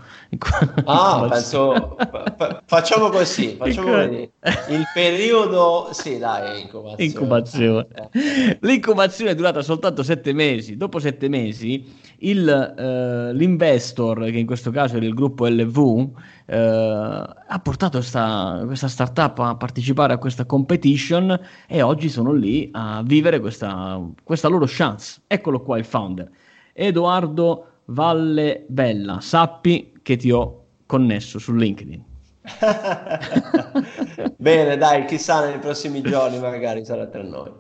ah, 0.86 1.28
penso 1.30 1.98
fa- 2.38 2.64
facciamo 2.66 3.10
così, 3.10 3.56
facciamo 3.60 3.92
così. 3.92 4.32
Il 4.70 4.84
periodo 4.94 5.90
sì, 5.92 6.18
dai, 6.18 6.62
incubazione. 6.62 7.04
incubazione. 7.04 7.88
Eh. 8.12 8.58
L'incubazione 8.62 9.32
è 9.32 9.36
durata 9.36 9.62
soltanto 9.62 10.04
sette 10.04 10.32
mesi. 10.32 10.78
Dopo 10.78 11.00
sette 11.00 11.28
mesi, 11.28 11.86
il, 12.20 12.48
uh, 12.48 13.36
l'investor, 13.36 14.24
che 14.26 14.38
in 14.38 14.46
questo 14.46 14.72
caso 14.72 14.96
era 14.96 15.06
il 15.06 15.14
gruppo 15.14 15.46
LV, 15.46 15.78
uh, 15.78 16.12
ha 16.46 17.60
portato 17.62 18.00
sta, 18.02 18.64
questa 18.66 18.88
startup 18.88 19.38
a 19.40 19.56
partecipare 19.56 20.14
a 20.14 20.18
questa 20.18 20.46
competition 20.46 21.38
e 21.68 21.82
oggi 21.82 22.08
sono 22.08 22.32
lì 22.32 22.70
a 22.72 23.04
vivere 23.06 23.42
questa, 23.42 24.02
questa 24.24 24.48
loro 24.48 24.66
chance. 24.66 25.22
Eccolo 25.28 25.62
qua 25.62 25.78
il 25.78 25.86
founder. 25.86 26.30
Edoardo 26.72 27.66
Valle 27.88 28.66
Bella, 28.68 29.20
sappi 29.22 29.94
che 30.02 30.16
ti 30.18 30.32
ho 30.32 30.66
connesso 30.86 31.40
su 31.40 31.54
LinkedIn. 31.54 32.04
Bene, 34.38 34.78
dai, 34.78 35.06
chissà 35.06 35.46
nei 35.46 35.60
prossimi 35.60 36.02
giorni 36.02 36.40
magari 36.40 36.84
sarà 36.86 37.06
tra 37.08 37.24
noi. 37.24 37.52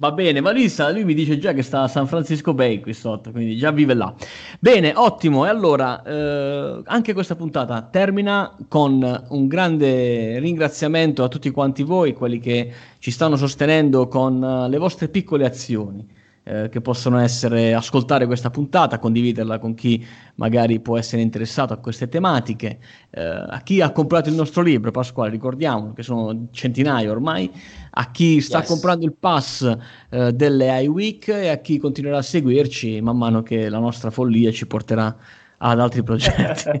Va 0.00 0.12
bene, 0.12 0.40
ma 0.40 0.52
lui, 0.52 0.68
sta, 0.68 0.90
lui, 0.92 1.04
mi 1.04 1.12
dice 1.12 1.38
già 1.38 1.52
che 1.52 1.62
sta 1.62 1.82
a 1.82 1.88
San 1.88 2.06
Francisco 2.06 2.54
Bay 2.54 2.78
qui 2.78 2.94
sotto, 2.94 3.32
quindi 3.32 3.56
già 3.56 3.72
vive 3.72 3.94
là. 3.94 4.14
Bene, 4.60 4.92
ottimo. 4.94 5.44
E 5.44 5.48
allora, 5.48 6.00
eh, 6.04 6.82
anche 6.84 7.12
questa 7.12 7.34
puntata 7.34 7.82
termina 7.82 8.56
con 8.68 9.26
un 9.30 9.46
grande 9.48 10.38
ringraziamento 10.38 11.24
a 11.24 11.28
tutti 11.28 11.50
quanti 11.50 11.82
voi, 11.82 12.12
quelli 12.12 12.38
che 12.38 12.72
ci 13.00 13.10
stanno 13.10 13.34
sostenendo 13.34 14.06
con 14.06 14.40
uh, 14.40 14.68
le 14.68 14.78
vostre 14.78 15.08
piccole 15.08 15.44
azioni 15.44 16.06
eh, 16.48 16.70
che 16.70 16.80
possono 16.80 17.18
essere 17.18 17.74
ascoltare 17.74 18.24
questa 18.24 18.48
puntata, 18.48 18.98
condividerla 18.98 19.58
con 19.58 19.74
chi 19.74 20.02
magari 20.36 20.80
può 20.80 20.96
essere 20.96 21.20
interessato 21.20 21.74
a 21.74 21.76
queste 21.76 22.08
tematiche, 22.08 22.78
eh, 23.10 23.20
a 23.20 23.60
chi 23.62 23.82
ha 23.82 23.92
comprato 23.92 24.30
il 24.30 24.34
nostro 24.34 24.62
libro, 24.62 24.90
Pasquale, 24.90 25.30
ricordiamo 25.30 25.92
che 25.92 26.02
sono 26.02 26.46
centinaia 26.50 27.10
ormai, 27.10 27.50
a 27.90 28.10
chi 28.10 28.40
sta 28.40 28.60
yes. 28.60 28.68
comprando 28.68 29.04
il 29.04 29.12
pass 29.12 29.76
eh, 30.08 30.32
delle 30.32 30.82
iWeek 30.84 31.28
e 31.28 31.48
a 31.48 31.58
chi 31.58 31.76
continuerà 31.78 32.16
a 32.18 32.22
seguirci 32.22 32.98
man 33.02 33.18
mano 33.18 33.42
che 33.42 33.68
la 33.68 33.78
nostra 33.78 34.10
follia 34.10 34.50
ci 34.50 34.66
porterà 34.66 35.14
ad 35.58 35.80
altri 35.80 36.02
progetti. 36.02 36.80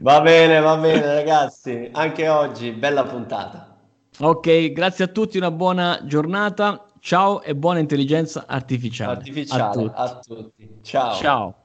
va 0.00 0.20
bene, 0.20 0.58
va 0.58 0.76
bene 0.78 1.14
ragazzi, 1.14 1.88
anche 1.92 2.28
oggi 2.28 2.72
bella 2.72 3.04
puntata. 3.04 3.76
Ok, 4.18 4.72
grazie 4.72 5.04
a 5.04 5.08
tutti, 5.08 5.36
una 5.36 5.52
buona 5.52 6.00
giornata 6.04 6.86
Ciao 7.04 7.42
e 7.42 7.52
buona 7.56 7.80
intelligenza 7.80 8.44
artificiale. 8.46 9.16
Artificiale 9.16 9.62
a 9.62 9.70
tutti. 9.70 9.92
A 9.96 10.20
tutti. 10.20 10.78
Ciao. 10.82 11.14
Ciao. 11.16 11.56